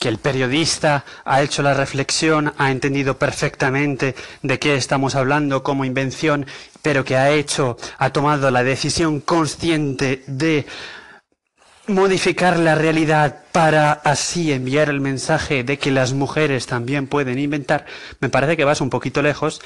que 0.00 0.08
el 0.08 0.18
periodista 0.18 1.04
ha 1.24 1.40
hecho 1.40 1.62
la 1.62 1.74
reflexión, 1.74 2.52
ha 2.58 2.72
entendido 2.72 3.16
perfectamente 3.16 4.16
de 4.42 4.58
qué 4.58 4.74
estamos 4.74 5.14
hablando 5.14 5.62
como 5.62 5.84
invención, 5.84 6.46
pero 6.82 7.04
que 7.04 7.16
ha 7.16 7.30
hecho, 7.30 7.76
ha 7.98 8.10
tomado 8.10 8.50
la 8.50 8.64
decisión 8.64 9.20
consciente 9.20 10.24
de 10.26 10.66
modificar 11.86 12.58
la 12.58 12.74
realidad 12.74 13.42
para 13.52 13.92
así 13.92 14.52
enviar 14.52 14.88
el 14.88 15.00
mensaje 15.00 15.64
de 15.64 15.78
que 15.78 15.90
las 15.90 16.14
mujeres 16.14 16.66
también 16.66 17.06
pueden 17.06 17.38
inventar, 17.38 17.84
me 18.20 18.30
parece 18.30 18.56
que 18.56 18.64
vas 18.64 18.80
un 18.80 18.90
poquito 18.90 19.20
lejos 19.20 19.60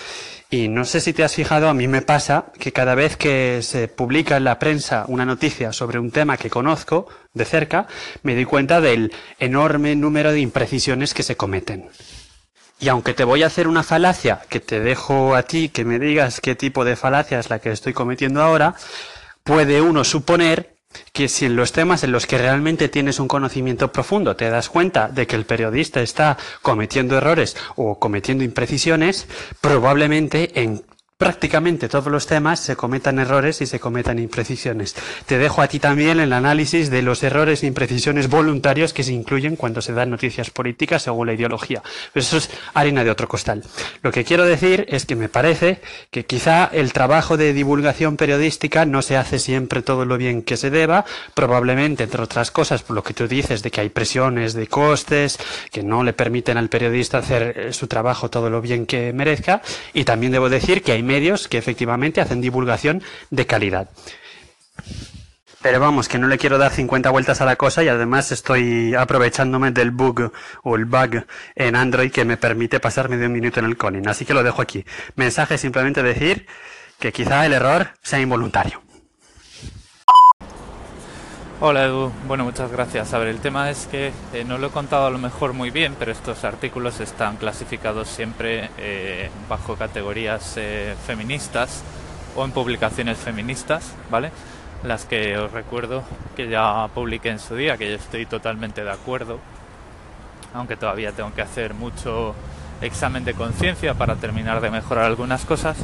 y 0.50 0.68
no 0.68 0.84
sé 0.84 1.00
si 1.00 1.12
te 1.12 1.22
has 1.22 1.34
fijado, 1.34 1.68
a 1.68 1.74
mí 1.74 1.86
me 1.86 2.02
pasa 2.02 2.46
que 2.58 2.72
cada 2.72 2.94
vez 2.94 3.16
que 3.16 3.60
se 3.62 3.86
publica 3.86 4.36
en 4.36 4.44
la 4.44 4.58
prensa 4.58 5.04
una 5.06 5.24
noticia 5.24 5.72
sobre 5.72 5.98
un 5.98 6.10
tema 6.10 6.36
que 6.36 6.50
conozco 6.50 7.08
de 7.34 7.44
cerca, 7.44 7.86
me 8.22 8.34
doy 8.34 8.46
cuenta 8.46 8.80
del 8.80 9.12
enorme 9.38 9.94
número 9.94 10.32
de 10.32 10.40
imprecisiones 10.40 11.14
que 11.14 11.22
se 11.22 11.36
cometen. 11.36 11.88
Y 12.80 12.88
aunque 12.88 13.14
te 13.14 13.24
voy 13.24 13.42
a 13.42 13.46
hacer 13.46 13.66
una 13.66 13.82
falacia, 13.82 14.40
que 14.48 14.60
te 14.60 14.80
dejo 14.80 15.34
a 15.34 15.42
ti 15.42 15.68
que 15.68 15.84
me 15.84 15.98
digas 15.98 16.40
qué 16.40 16.54
tipo 16.54 16.84
de 16.84 16.96
falacia 16.96 17.40
es 17.40 17.50
la 17.50 17.58
que 17.58 17.70
estoy 17.70 17.92
cometiendo 17.92 18.40
ahora, 18.40 18.74
puede 19.42 19.80
uno 19.80 20.04
suponer 20.04 20.77
que 21.12 21.28
si 21.28 21.46
en 21.46 21.56
los 21.56 21.72
temas 21.72 22.04
en 22.04 22.12
los 22.12 22.26
que 22.26 22.38
realmente 22.38 22.88
tienes 22.88 23.20
un 23.20 23.28
conocimiento 23.28 23.92
profundo 23.92 24.36
te 24.36 24.48
das 24.50 24.68
cuenta 24.68 25.08
de 25.08 25.26
que 25.26 25.36
el 25.36 25.44
periodista 25.44 26.00
está 26.00 26.38
cometiendo 26.62 27.16
errores 27.16 27.56
o 27.76 27.98
cometiendo 27.98 28.44
imprecisiones, 28.44 29.26
probablemente 29.60 30.60
en 30.62 30.82
prácticamente 31.18 31.88
todos 31.88 32.12
los 32.12 32.28
temas 32.28 32.60
se 32.60 32.76
cometan 32.76 33.18
errores 33.18 33.60
y 33.60 33.66
se 33.66 33.80
cometan 33.80 34.20
imprecisiones. 34.20 34.94
Te 35.26 35.36
dejo 35.36 35.62
a 35.62 35.66
ti 35.66 35.80
también 35.80 36.20
el 36.20 36.32
análisis 36.32 36.90
de 36.90 37.02
los 37.02 37.24
errores 37.24 37.64
e 37.64 37.66
imprecisiones 37.66 38.28
voluntarios 38.28 38.92
que 38.92 39.02
se 39.02 39.12
incluyen 39.12 39.56
cuando 39.56 39.82
se 39.82 39.92
dan 39.92 40.10
noticias 40.10 40.50
políticas 40.50 41.02
según 41.02 41.26
la 41.26 41.32
ideología. 41.32 41.82
eso 42.14 42.36
es 42.36 42.50
harina 42.72 43.02
de 43.02 43.10
otro 43.10 43.26
costal. 43.26 43.64
Lo 44.02 44.12
que 44.12 44.24
quiero 44.24 44.44
decir 44.44 44.86
es 44.88 45.06
que 45.06 45.16
me 45.16 45.28
parece 45.28 45.80
que 46.12 46.24
quizá 46.24 46.66
el 46.66 46.92
trabajo 46.92 47.36
de 47.36 47.52
divulgación 47.52 48.16
periodística 48.16 48.86
no 48.86 49.02
se 49.02 49.16
hace 49.16 49.40
siempre 49.40 49.82
todo 49.82 50.04
lo 50.04 50.18
bien 50.18 50.42
que 50.42 50.56
se 50.56 50.70
deba, 50.70 51.04
probablemente, 51.34 52.04
entre 52.04 52.22
otras 52.22 52.52
cosas, 52.52 52.84
por 52.84 52.94
lo 52.94 53.02
que 53.02 53.14
tú 53.14 53.26
dices 53.26 53.64
de 53.64 53.72
que 53.72 53.80
hay 53.80 53.88
presiones 53.88 54.54
de 54.54 54.68
costes 54.68 55.36
que 55.72 55.82
no 55.82 56.04
le 56.04 56.12
permiten 56.12 56.58
al 56.58 56.68
periodista 56.68 57.18
hacer 57.18 57.42
eh, 57.58 57.72
su 57.72 57.88
trabajo 57.88 58.30
todo 58.30 58.50
lo 58.50 58.60
bien 58.60 58.86
que 58.86 59.12
merezca, 59.12 59.62
y 59.92 60.04
también 60.04 60.30
debo 60.30 60.48
decir 60.48 60.80
que 60.80 60.92
hay 60.92 61.07
medios 61.08 61.48
que 61.48 61.58
efectivamente 61.58 62.20
hacen 62.20 62.40
divulgación 62.40 63.02
de 63.30 63.46
calidad. 63.46 63.88
Pero 65.60 65.80
vamos, 65.80 66.06
que 66.06 66.18
no 66.18 66.28
le 66.28 66.38
quiero 66.38 66.56
dar 66.56 66.72
50 66.72 67.10
vueltas 67.10 67.40
a 67.40 67.44
la 67.44 67.56
cosa 67.56 67.82
y 67.82 67.88
además 67.88 68.30
estoy 68.30 68.94
aprovechándome 68.94 69.72
del 69.72 69.90
bug 69.90 70.30
o 70.62 70.76
el 70.76 70.84
bug 70.84 71.24
en 71.56 71.74
Android 71.74 72.12
que 72.12 72.24
me 72.24 72.36
permite 72.36 72.78
pasarme 72.78 73.16
de 73.16 73.26
un 73.26 73.32
minuto 73.32 73.58
en 73.58 73.66
el 73.66 73.76
calling. 73.76 74.06
Así 74.06 74.24
que 74.24 74.34
lo 74.34 74.44
dejo 74.44 74.62
aquí. 74.62 74.84
Mensaje 75.16 75.58
simplemente 75.58 76.04
decir 76.04 76.46
que 77.00 77.12
quizá 77.12 77.44
el 77.44 77.54
error 77.54 77.88
sea 78.02 78.20
involuntario. 78.20 78.87
Hola 81.60 81.86
Edu, 81.86 82.12
bueno 82.28 82.44
muchas 82.44 82.70
gracias. 82.70 83.12
A 83.14 83.18
ver, 83.18 83.26
el 83.26 83.40
tema 83.40 83.68
es 83.68 83.88
que 83.88 84.12
eh, 84.32 84.44
no 84.46 84.58
lo 84.58 84.68
he 84.68 84.70
contado 84.70 85.08
a 85.08 85.10
lo 85.10 85.18
mejor 85.18 85.54
muy 85.54 85.70
bien, 85.70 85.96
pero 85.98 86.12
estos 86.12 86.44
artículos 86.44 87.00
están 87.00 87.36
clasificados 87.36 88.06
siempre 88.06 88.70
eh, 88.78 89.28
bajo 89.48 89.74
categorías 89.74 90.54
eh, 90.56 90.94
feministas 91.04 91.82
o 92.36 92.44
en 92.44 92.52
publicaciones 92.52 93.18
feministas, 93.18 93.92
¿vale? 94.08 94.30
Las 94.84 95.04
que 95.04 95.36
os 95.36 95.50
recuerdo 95.50 96.04
que 96.36 96.48
ya 96.48 96.86
publiqué 96.94 97.30
en 97.30 97.40
su 97.40 97.56
día, 97.56 97.76
que 97.76 97.90
yo 97.90 97.96
estoy 97.96 98.24
totalmente 98.24 98.84
de 98.84 98.92
acuerdo, 98.92 99.40
aunque 100.54 100.76
todavía 100.76 101.10
tengo 101.10 101.34
que 101.34 101.42
hacer 101.42 101.74
mucho 101.74 102.36
examen 102.82 103.24
de 103.24 103.34
conciencia 103.34 103.94
para 103.94 104.14
terminar 104.14 104.60
de 104.60 104.70
mejorar 104.70 105.06
algunas 105.06 105.44
cosas, 105.44 105.76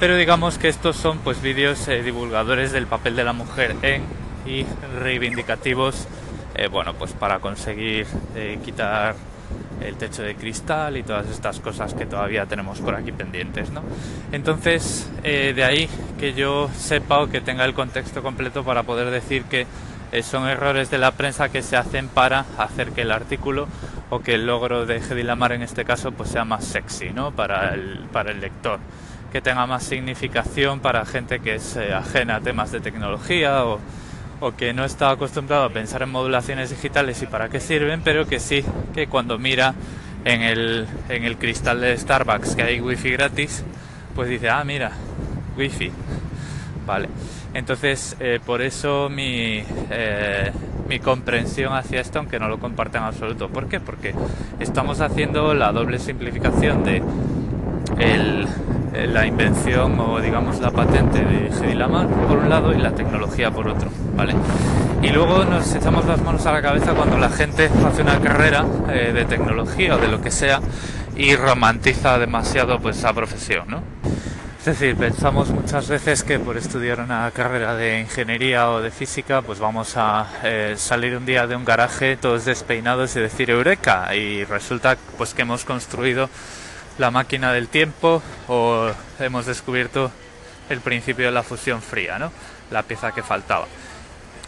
pero 0.00 0.16
digamos 0.16 0.58
que 0.58 0.66
estos 0.66 0.96
son 0.96 1.18
pues 1.18 1.40
vídeos 1.40 1.86
divulgadores 1.86 2.72
del 2.72 2.88
papel 2.88 3.14
de 3.14 3.22
la 3.22 3.32
mujer 3.32 3.76
en 3.82 4.23
y 4.46 4.66
reivindicativos, 5.00 6.06
eh, 6.54 6.68
bueno, 6.68 6.94
pues 6.94 7.12
para 7.12 7.40
conseguir 7.40 8.06
eh, 8.34 8.58
quitar 8.64 9.14
el 9.80 9.96
techo 9.96 10.22
de 10.22 10.36
cristal 10.36 10.96
y 10.96 11.02
todas 11.02 11.28
estas 11.28 11.60
cosas 11.60 11.94
que 11.94 12.06
todavía 12.06 12.46
tenemos 12.46 12.80
por 12.80 12.94
aquí 12.94 13.12
pendientes, 13.12 13.70
¿no? 13.70 13.82
Entonces, 14.32 15.10
eh, 15.22 15.52
de 15.54 15.64
ahí 15.64 15.88
que 16.18 16.32
yo 16.32 16.70
sepa 16.76 17.20
o 17.20 17.28
que 17.28 17.40
tenga 17.40 17.64
el 17.64 17.74
contexto 17.74 18.22
completo 18.22 18.64
para 18.64 18.84
poder 18.84 19.10
decir 19.10 19.44
que 19.44 19.66
son 20.22 20.48
errores 20.48 20.90
de 20.90 20.98
la 20.98 21.10
prensa 21.10 21.48
que 21.48 21.60
se 21.60 21.76
hacen 21.76 22.06
para 22.06 22.46
hacer 22.56 22.92
que 22.92 23.02
el 23.02 23.10
artículo 23.10 23.66
o 24.10 24.20
que 24.20 24.34
el 24.34 24.46
logro 24.46 24.86
de 24.86 24.98
Hedy 24.98 25.24
Lamar 25.24 25.50
en 25.50 25.62
este 25.62 25.84
caso 25.84 26.12
pues 26.12 26.30
sea 26.30 26.44
más 26.44 26.64
sexy, 26.64 27.10
¿no? 27.10 27.32
Para 27.32 27.74
el, 27.74 28.06
para 28.12 28.30
el 28.30 28.40
lector 28.40 28.78
que 29.32 29.40
tenga 29.40 29.66
más 29.66 29.82
significación 29.82 30.78
para 30.78 31.04
gente 31.04 31.40
que 31.40 31.56
es 31.56 31.76
ajena 31.76 32.36
a 32.36 32.40
temas 32.40 32.70
de 32.70 32.78
tecnología 32.78 33.64
o 33.64 33.80
o 34.44 34.54
que 34.54 34.74
no 34.74 34.84
está 34.84 35.10
acostumbrado 35.10 35.64
a 35.64 35.70
pensar 35.70 36.02
en 36.02 36.10
modulaciones 36.10 36.68
digitales 36.68 37.22
y 37.22 37.26
para 37.26 37.48
qué 37.48 37.60
sirven, 37.60 38.02
pero 38.02 38.26
que 38.26 38.40
sí, 38.40 38.62
que 38.92 39.06
cuando 39.06 39.38
mira 39.38 39.74
en 40.24 40.42
el, 40.42 40.86
en 41.08 41.24
el 41.24 41.38
cristal 41.38 41.80
de 41.80 41.96
Starbucks 41.96 42.54
que 42.54 42.62
hay 42.62 42.80
wifi 42.80 43.10
gratis, 43.10 43.64
pues 44.14 44.28
dice, 44.28 44.50
ah, 44.50 44.62
mira, 44.64 44.92
wifi. 45.56 45.90
Vale. 46.86 47.08
Entonces, 47.54 48.16
eh, 48.20 48.38
por 48.44 48.60
eso 48.60 49.08
mi, 49.08 49.62
eh, 49.90 50.52
mi 50.88 50.98
comprensión 50.98 51.72
hacia 51.72 52.00
esto, 52.00 52.18
aunque 52.18 52.38
no 52.38 52.48
lo 52.48 52.58
comparten 52.58 53.00
en 53.00 53.08
absoluto. 53.08 53.48
¿Por 53.48 53.68
qué? 53.68 53.80
Porque 53.80 54.14
estamos 54.60 55.00
haciendo 55.00 55.54
la 55.54 55.72
doble 55.72 55.98
simplificación 55.98 56.84
de 56.84 57.02
el, 57.98 58.46
la 58.94 59.26
invención 59.26 59.98
o 59.98 60.20
digamos 60.20 60.60
la 60.60 60.70
patente 60.70 61.24
de 61.24 61.48
Hedy 61.48 61.76
por 62.28 62.38
un 62.38 62.48
lado 62.48 62.72
y 62.72 62.78
la 62.78 62.92
tecnología 62.92 63.50
por 63.50 63.68
otro, 63.68 63.90
¿vale? 64.16 64.34
Y 65.02 65.08
luego 65.08 65.44
nos 65.44 65.74
echamos 65.74 66.06
las 66.06 66.22
manos 66.22 66.46
a 66.46 66.52
la 66.52 66.62
cabeza 66.62 66.94
cuando 66.94 67.18
la 67.18 67.28
gente 67.28 67.68
hace 67.86 68.02
una 68.02 68.20
carrera 68.20 68.64
eh, 68.88 69.12
de 69.12 69.24
tecnología 69.24 69.96
o 69.96 69.98
de 69.98 70.08
lo 70.08 70.20
que 70.20 70.30
sea 70.30 70.60
y 71.16 71.36
romantiza 71.36 72.18
demasiado 72.18 72.78
pues 72.80 72.98
esa 72.98 73.12
profesión, 73.12 73.64
¿no? 73.68 73.82
Es 74.64 74.64
decir, 74.80 74.96
pensamos 74.96 75.50
muchas 75.50 75.88
veces 75.88 76.22
que 76.22 76.38
por 76.38 76.56
estudiar 76.56 77.00
una 77.00 77.30
carrera 77.32 77.74
de 77.74 78.00
ingeniería 78.00 78.70
o 78.70 78.80
de 78.80 78.90
física, 78.90 79.42
pues 79.42 79.58
vamos 79.58 79.92
a 79.98 80.26
eh, 80.42 80.74
salir 80.78 81.18
un 81.18 81.26
día 81.26 81.46
de 81.46 81.54
un 81.54 81.66
garaje 81.66 82.16
todos 82.16 82.46
despeinados 82.46 83.14
y 83.14 83.20
decir 83.20 83.50
eureka 83.50 84.14
y 84.14 84.44
resulta 84.44 84.96
pues 85.18 85.34
que 85.34 85.42
hemos 85.42 85.66
construido 85.66 86.30
la 86.98 87.10
máquina 87.10 87.52
del 87.52 87.68
tiempo 87.68 88.22
o 88.48 88.90
hemos 89.18 89.46
descubierto 89.46 90.10
el 90.70 90.80
principio 90.80 91.26
de 91.26 91.32
la 91.32 91.42
fusión 91.42 91.82
fría, 91.82 92.18
¿no? 92.18 92.32
La 92.70 92.82
pieza 92.82 93.12
que 93.12 93.22
faltaba. 93.22 93.66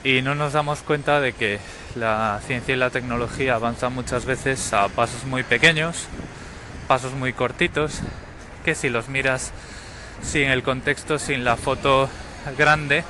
Y 0.05 0.23
no 0.23 0.35
nos 0.35 0.53
damos 0.53 0.81
cuenta 0.81 1.21
de 1.21 1.33
que 1.33 1.59
la 1.97 2.41
ciencia 2.47 2.75
y 2.75 2.79
la 2.79 2.91
tecnología 2.91 3.55
avanzan 3.55 3.93
muchas 3.93 4.25
veces 4.25 4.73
a 4.73 4.89
pasos 4.89 5.25
muy 5.25 5.43
pequeños, 5.43 6.07
pasos 6.87 7.13
muy 7.13 7.33
cortitos, 7.33 8.01
que 8.65 8.75
si 8.75 8.89
los 8.89 9.09
miras 9.09 9.53
sin 10.23 10.49
el 10.49 10.63
contexto, 10.63 11.19
sin 11.19 11.45
la 11.45 11.57
foto 11.57 12.09
grande, 12.57 13.05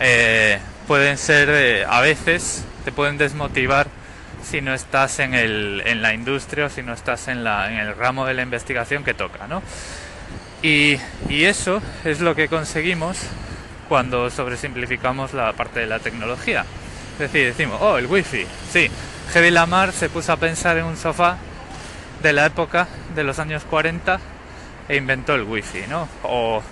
eh, 0.00 0.58
pueden 0.86 1.18
ser 1.18 1.48
eh, 1.50 1.84
a 1.88 2.00
veces, 2.00 2.64
te 2.84 2.92
pueden 2.92 3.18
desmotivar 3.18 3.88
si 4.44 4.60
no 4.60 4.74
estás 4.74 5.18
en, 5.18 5.34
el, 5.34 5.82
en 5.86 6.02
la 6.02 6.14
industria 6.14 6.66
o 6.66 6.68
si 6.68 6.82
no 6.82 6.92
estás 6.92 7.28
en, 7.28 7.44
la, 7.44 7.72
en 7.72 7.78
el 7.78 7.96
ramo 7.96 8.26
de 8.26 8.34
la 8.34 8.42
investigación 8.42 9.04
que 9.04 9.14
toca. 9.14 9.46
¿no? 9.46 9.62
Y, 10.62 10.98
y 11.28 11.44
eso 11.44 11.82
es 12.04 12.20
lo 12.20 12.34
que 12.34 12.48
conseguimos 12.48 13.18
cuando 13.88 14.30
sobresimplificamos 14.30 15.34
la 15.34 15.52
parte 15.52 15.80
de 15.80 15.86
la 15.86 15.98
tecnología. 15.98 16.64
Es 17.14 17.18
decir, 17.18 17.46
decimos, 17.46 17.78
oh, 17.80 17.98
el 17.98 18.06
wifi, 18.06 18.46
sí. 18.72 18.90
Heavy 19.32 19.50
Lamar 19.50 19.92
se 19.92 20.08
puso 20.08 20.32
a 20.32 20.36
pensar 20.36 20.76
en 20.78 20.84
un 20.84 20.96
sofá 20.96 21.36
de 22.22 22.32
la 22.32 22.46
época 22.46 22.88
de 23.14 23.24
los 23.24 23.38
años 23.38 23.62
40 23.64 24.18
e 24.88 24.96
inventó 24.96 25.34
el 25.34 25.42
wifi, 25.42 25.86
¿no? 25.88 26.08
O 26.22 26.62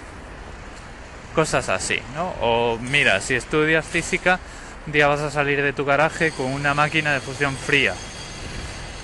cosas 1.34 1.68
así, 1.68 2.00
¿no? 2.14 2.34
O 2.40 2.78
mira, 2.78 3.20
si 3.20 3.34
estudias 3.34 3.86
física, 3.86 4.38
un 4.86 4.92
día 4.92 5.06
vas 5.06 5.20
a 5.20 5.30
salir 5.30 5.62
de 5.62 5.72
tu 5.72 5.84
garaje 5.84 6.32
con 6.32 6.46
una 6.46 6.74
máquina 6.74 7.12
de 7.12 7.20
fusión 7.20 7.56
fría. 7.56 7.94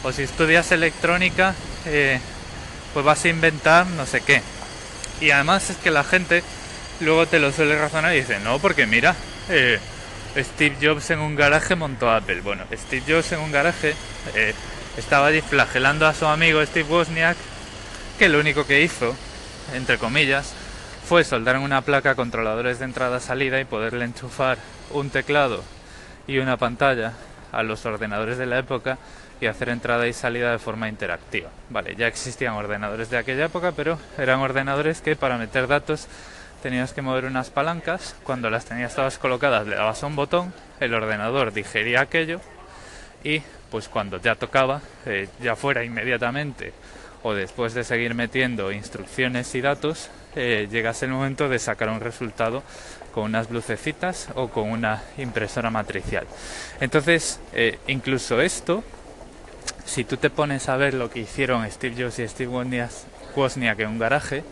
O 0.03 0.13
si 0.13 0.23
estudias 0.23 0.73
electrónica, 0.73 1.55
eh, 1.87 2.21
pues 2.93 3.05
vas 3.05 3.25
a 3.25 3.29
inventar 3.29 3.87
no 3.87 4.07
sé 4.07 4.21
qué. 4.21 4.43
Y 5.21 5.31
además 5.31 5.71
es 5.71 5.77
que 5.77 5.91
la 5.91 6.05
gente 6.05 6.43
luego 7.01 7.27
te 7.27 7.39
lo 7.39 7.53
suele 7.53 7.79
razonar 7.79 8.15
y 8.15 8.21
dice, 8.21 8.41
no, 8.41 8.59
porque 8.59 8.87
mira, 8.87 9.15
eh, 9.49 9.79
Steve 10.37 10.77
Jobs 10.81 11.11
en 11.11 11.21
un 11.21 11.37
garaje 11.37 11.75
montó 11.75 12.11
Apple. 12.11 12.41
Bueno, 12.41 12.65
Steve 12.73 13.03
Jobs 13.07 13.33
en 13.33 13.41
un 13.41 13.53
garaje 13.53 13.95
eh, 14.35 14.55
estaba 14.97 15.31
flagelando 15.49 16.07
a 16.07 16.15
su 16.15 16.27
amigo 16.27 16.65
Steve 16.65 16.89
Wozniak 16.89 17.37
que 18.19 18.29
lo 18.29 18.41
único 18.41 18.67
que 18.67 18.83
hizo, 18.83 19.15
entre 19.75 19.97
comillas, 19.99 20.55
fue 21.09 21.25
soldar 21.25 21.57
en 21.57 21.63
una 21.63 21.81
placa 21.81 22.15
controladores 22.15 22.79
de 22.79 22.85
entrada-salida 22.85 23.59
y 23.59 23.65
poderle 23.65 24.05
enchufar 24.05 24.59
un 24.91 25.09
teclado 25.09 25.65
y 26.27 26.37
una 26.37 26.59
pantalla 26.59 27.15
a 27.51 27.63
los 27.63 27.87
ordenadores 27.87 28.37
de 28.37 28.45
la 28.45 28.59
época 28.59 28.99
y 29.41 29.47
hacer 29.47 29.71
entrada 29.71 30.07
y 30.07 30.13
salida 30.13 30.53
de 30.53 30.59
forma 30.59 30.87
interactiva. 30.87 31.49
Vale, 31.71 31.97
ya 31.97 32.09
existían 32.09 32.53
ordenadores 32.53 33.09
de 33.09 33.17
aquella 33.17 33.47
época, 33.47 33.73
pero 33.73 33.99
eran 34.19 34.41
ordenadores 34.41 35.01
que 35.01 35.17
para 35.17 35.39
meter 35.39 35.67
datos 35.67 36.09
tenías 36.63 36.93
que 36.93 37.01
mover 37.01 37.25
unas 37.25 37.49
palancas, 37.49 38.15
cuando 38.23 38.51
las 38.51 38.67
tenías 38.67 38.95
todas 38.95 39.17
colocadas 39.17 39.67
le 39.67 39.77
dabas 39.77 40.03
un 40.03 40.15
botón, 40.15 40.53
el 40.79 40.93
ordenador 40.93 41.55
digería 41.55 42.03
aquello 42.03 42.43
y 43.25 43.41
pues 43.71 43.89
cuando 43.89 44.21
ya 44.21 44.35
tocaba, 44.35 44.83
eh, 45.07 45.31
ya 45.41 45.57
fuera 45.57 45.85
inmediatamente 45.85 46.75
o 47.23 47.35
después 47.35 47.75
de 47.75 47.85
seguir 47.85 48.15
metiendo 48.15 48.73
instrucciones 48.73 49.55
y 49.55 49.61
datos, 49.61 50.11
eh, 50.39 50.95
el 51.03 51.09
momento 51.11 51.49
de 51.49 51.59
sacar 51.59 51.89
un 51.89 52.01
resultado 52.01 52.63
con 53.13 53.25
unas 53.25 53.51
lucecitas 53.51 54.29
o 54.35 54.49
con 54.49 54.71
una 54.71 55.03
impresora 55.17 55.71
matricial. 55.71 56.27
Entonces, 56.81 57.41
eh, 57.53 57.79
incluso 57.89 58.41
esto, 58.41 58.85
si 59.85 60.05
tú 60.05 60.17
te 60.17 60.31
pones 60.31 60.69
a 60.69 60.77
ver 60.77 60.95
lo 60.95 61.11
que 61.11 61.21
hicieron 61.21 61.69
Steve 61.71 62.03
Jobs 62.03 62.19
y 62.21 62.29
Steve 62.29 62.53
Wozniak 63.35 63.81
en 63.81 63.89
un 63.89 63.99
garaje, 63.99 64.45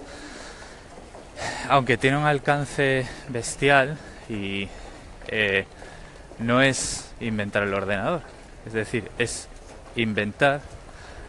aunque 1.69 1.97
tiene 1.97 2.17
un 2.17 2.25
alcance 2.25 3.07
bestial 3.29 3.99
y 4.29 4.69
eh, 5.29 5.67
no 6.39 6.63
es 6.63 7.11
inventar 7.21 7.63
el 7.63 7.75
ordenador, 7.75 8.23
es 8.67 8.73
decir, 8.73 9.11
es 9.19 9.49
inventar 9.95 10.61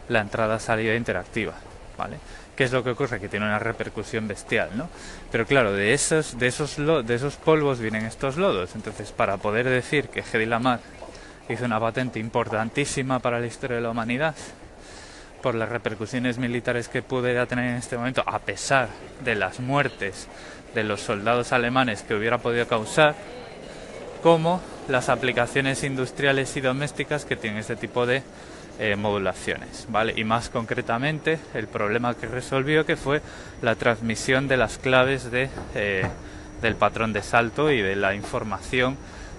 la 0.08 0.20
entrada-salida 0.20 0.94
interactiva, 0.94 1.54
¿vale? 1.96 2.16
¿Qué 2.58 2.64
es 2.64 2.72
lo 2.72 2.82
que 2.82 2.90
ocurre? 2.90 3.20
Que 3.20 3.28
tiene 3.28 3.46
una 3.46 3.60
repercusión 3.60 4.26
bestial, 4.26 4.70
¿no? 4.74 4.88
Pero 5.30 5.46
claro, 5.46 5.72
de 5.72 5.94
esos, 5.94 6.40
de 6.40 6.48
esos, 6.48 6.76
de 6.76 7.14
esos 7.14 7.36
polvos 7.36 7.78
vienen 7.78 8.04
estos 8.04 8.36
lodos. 8.36 8.74
Entonces, 8.74 9.12
para 9.12 9.36
poder 9.36 9.68
decir 9.68 10.08
que 10.08 10.24
Hedy 10.28 10.44
Lamar 10.44 10.80
hizo 11.48 11.64
una 11.64 11.78
patente 11.78 12.18
importantísima 12.18 13.20
para 13.20 13.38
la 13.38 13.46
historia 13.46 13.76
de 13.76 13.82
la 13.82 13.90
humanidad, 13.90 14.34
por 15.40 15.54
las 15.54 15.68
repercusiones 15.68 16.38
militares 16.38 16.88
que 16.88 17.00
pudiera 17.00 17.46
tener 17.46 17.66
en 17.66 17.76
este 17.76 17.96
momento, 17.96 18.24
a 18.26 18.40
pesar 18.40 18.88
de 19.24 19.36
las 19.36 19.60
muertes 19.60 20.26
de 20.74 20.82
los 20.82 21.00
soldados 21.00 21.52
alemanes 21.52 22.02
que 22.02 22.16
hubiera 22.16 22.38
podido 22.38 22.66
causar, 22.66 23.14
como 24.20 24.60
las 24.88 25.10
aplicaciones 25.10 25.84
industriales 25.84 26.56
y 26.56 26.60
domésticas 26.60 27.24
que 27.24 27.36
tienen 27.36 27.60
este 27.60 27.76
tipo 27.76 28.04
de 28.04 28.24
eh, 28.78 28.96
modulaciones, 28.96 29.86
¿vale? 29.90 30.14
Y 30.16 30.24
más 30.24 30.48
concretamente 30.48 31.38
el 31.54 31.66
problema 31.66 32.14
que 32.14 32.26
resolvió 32.26 32.86
que 32.86 32.96
fue 32.96 33.22
la 33.60 33.74
transmisión 33.74 34.46
de 34.48 34.56
las 34.56 34.78
claves 34.78 35.30
de, 35.30 35.48
eh, 35.74 36.06
del 36.62 36.76
patrón 36.76 37.12
de 37.12 37.22
salto 37.22 37.70
y 37.70 37.82
de 37.82 37.96
la 37.96 38.14
información 38.14 38.96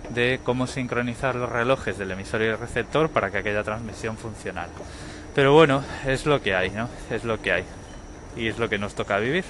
de 0.09 0.39
cómo 0.43 0.67
sincronizar 0.67 1.35
los 1.35 1.49
relojes 1.49 1.97
del 1.97 2.11
emisor 2.11 2.41
y 2.41 2.45
el 2.45 2.57
receptor 2.57 3.09
para 3.09 3.31
que 3.31 3.37
aquella 3.37 3.63
transmisión 3.63 4.17
funcionara. 4.17 4.69
Pero 5.35 5.53
bueno, 5.53 5.83
es 6.05 6.25
lo 6.25 6.41
que 6.41 6.55
hay, 6.55 6.71
¿no? 6.71 6.89
Es 7.09 7.23
lo 7.23 7.41
que 7.41 7.51
hay. 7.51 7.63
Y 8.35 8.47
es 8.47 8.59
lo 8.59 8.67
que 8.69 8.77
nos 8.77 8.95
toca 8.95 9.19
vivir. 9.19 9.45